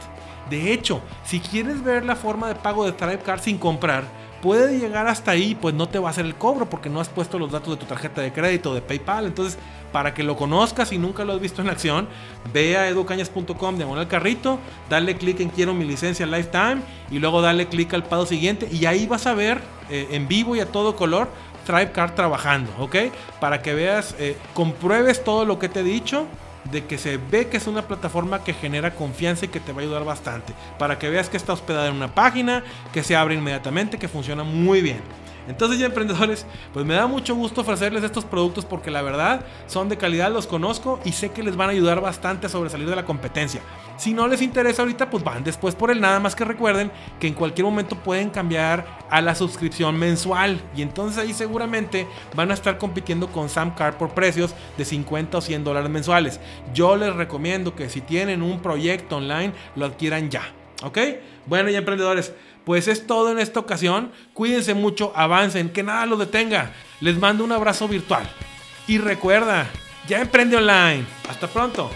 De 0.49 0.73
hecho, 0.73 1.01
si 1.23 1.39
quieres 1.39 1.83
ver 1.83 2.05
la 2.05 2.15
forma 2.15 2.47
de 2.47 2.55
pago 2.55 2.85
de 2.85 2.91
ThriveCard 2.91 3.41
sin 3.41 3.57
comprar, 3.57 4.03
puede 4.43 4.77
llegar 4.77 5.07
hasta 5.07 5.31
ahí, 5.31 5.55
pues 5.55 5.73
no 5.73 5.87
te 5.87 5.99
va 5.99 6.09
a 6.09 6.11
hacer 6.11 6.25
el 6.25 6.35
cobro 6.35 6.69
porque 6.69 6.89
no 6.89 6.99
has 6.99 7.07
puesto 7.07 7.39
los 7.39 7.49
datos 7.49 7.69
de 7.69 7.77
tu 7.77 7.85
tarjeta 7.85 8.21
de 8.21 8.33
crédito, 8.33 8.75
de 8.75 8.81
PayPal. 8.81 9.25
Entonces, 9.25 9.57
para 9.93 10.13
que 10.13 10.21
lo 10.21 10.35
conozcas 10.35 10.91
y 10.91 10.97
nunca 10.97 11.23
lo 11.23 11.31
has 11.31 11.39
visto 11.39 11.61
en 11.61 11.69
acción, 11.69 12.09
ve 12.51 12.75
a 12.75 12.89
educañas.com, 12.89 13.77
diagonal 13.77 14.09
carrito, 14.09 14.59
dale 14.89 15.15
clic 15.15 15.39
en 15.39 15.47
quiero 15.47 15.73
mi 15.73 15.85
licencia 15.85 16.25
lifetime 16.25 16.81
y 17.09 17.19
luego 17.19 17.41
dale 17.41 17.67
clic 17.67 17.93
al 17.93 18.03
paso 18.03 18.25
siguiente 18.25 18.67
y 18.69 18.85
ahí 18.85 19.07
vas 19.07 19.27
a 19.27 19.33
ver 19.33 19.61
eh, 19.89 20.09
en 20.11 20.27
vivo 20.27 20.57
y 20.57 20.59
a 20.59 20.65
todo 20.65 20.97
color 20.97 21.29
ThriveCard 21.65 22.13
trabajando, 22.13 22.69
¿ok? 22.79 22.95
Para 23.39 23.61
que 23.61 23.73
veas, 23.73 24.13
eh, 24.19 24.35
compruebes 24.53 25.23
todo 25.23 25.45
lo 25.45 25.57
que 25.57 25.69
te 25.69 25.79
he 25.79 25.83
dicho 25.83 26.27
de 26.71 26.85
que 26.85 26.97
se 26.97 27.17
ve 27.17 27.47
que 27.47 27.57
es 27.57 27.67
una 27.67 27.83
plataforma 27.87 28.43
que 28.43 28.53
genera 28.53 28.95
confianza 28.95 29.45
y 29.45 29.49
que 29.49 29.59
te 29.59 29.73
va 29.73 29.81
a 29.81 29.83
ayudar 29.83 30.05
bastante. 30.05 30.53
Para 30.79 30.99
que 30.99 31.09
veas 31.09 31.29
que 31.29 31.37
está 31.37 31.53
hospedada 31.53 31.87
en 31.87 31.95
una 31.95 32.13
página, 32.13 32.63
que 32.91 33.03
se 33.03 33.15
abre 33.15 33.35
inmediatamente, 33.35 33.97
que 33.97 34.07
funciona 34.07 34.43
muy 34.43 34.81
bien. 34.81 35.01
Entonces 35.47 35.79
ya 35.79 35.87
emprendedores, 35.87 36.45
pues 36.73 36.85
me 36.85 36.93
da 36.93 37.07
mucho 37.07 37.35
gusto 37.35 37.61
ofrecerles 37.61 38.03
estos 38.03 38.25
productos 38.25 38.65
porque 38.65 38.91
la 38.91 39.01
verdad 39.01 39.45
son 39.67 39.89
de 39.89 39.97
calidad, 39.97 40.31
los 40.31 40.47
conozco 40.47 40.99
y 41.03 41.11
sé 41.11 41.31
que 41.31 41.43
les 41.43 41.55
van 41.55 41.69
a 41.69 41.71
ayudar 41.73 42.01
bastante 42.01 42.47
a 42.47 42.49
sobresalir 42.49 42.89
de 42.89 42.95
la 42.95 43.05
competencia. 43.05 43.61
Si 43.97 44.13
no 44.13 44.27
les 44.27 44.41
interesa 44.41 44.81
ahorita, 44.81 45.09
pues 45.09 45.23
van 45.23 45.43
después 45.43 45.75
por 45.75 45.91
él. 45.91 46.01
Nada 46.01 46.19
más 46.19 46.35
que 46.35 46.45
recuerden 46.45 46.91
que 47.19 47.27
en 47.27 47.33
cualquier 47.33 47.65
momento 47.65 47.95
pueden 47.95 48.29
cambiar 48.29 48.85
a 49.09 49.21
la 49.21 49.35
suscripción 49.35 49.97
mensual 49.97 50.61
y 50.75 50.81
entonces 50.81 51.17
ahí 51.17 51.33
seguramente 51.33 52.07
van 52.35 52.51
a 52.51 52.53
estar 52.53 52.77
compitiendo 52.77 53.27
con 53.27 53.49
Samcar 53.49 53.97
por 53.97 54.09
precios 54.09 54.55
de 54.77 54.85
50 54.85 55.37
o 55.37 55.41
100 55.41 55.63
dólares 55.63 55.89
mensuales. 55.89 56.39
Yo 56.73 56.95
les 56.95 57.13
recomiendo 57.15 57.75
que 57.75 57.89
si 57.89 58.01
tienen 58.01 58.41
un 58.41 58.61
proyecto 58.61 59.17
online 59.17 59.53
lo 59.75 59.85
adquieran 59.85 60.29
ya. 60.29 60.43
¿Ok? 60.83 60.97
Bueno, 61.45 61.69
y 61.69 61.75
emprendedores, 61.75 62.33
pues 62.65 62.87
es 62.87 63.07
todo 63.07 63.31
en 63.31 63.39
esta 63.39 63.59
ocasión. 63.59 64.11
Cuídense 64.33 64.73
mucho, 64.73 65.11
avancen, 65.15 65.69
que 65.69 65.83
nada 65.83 66.05
los 66.05 66.19
detenga. 66.19 66.73
Les 67.01 67.17
mando 67.17 67.43
un 67.43 67.51
abrazo 67.51 67.87
virtual. 67.87 68.29
Y 68.87 68.97
recuerda, 68.97 69.67
ya 70.07 70.21
emprende 70.21 70.57
online. 70.57 71.05
Hasta 71.29 71.47
pronto. 71.47 71.89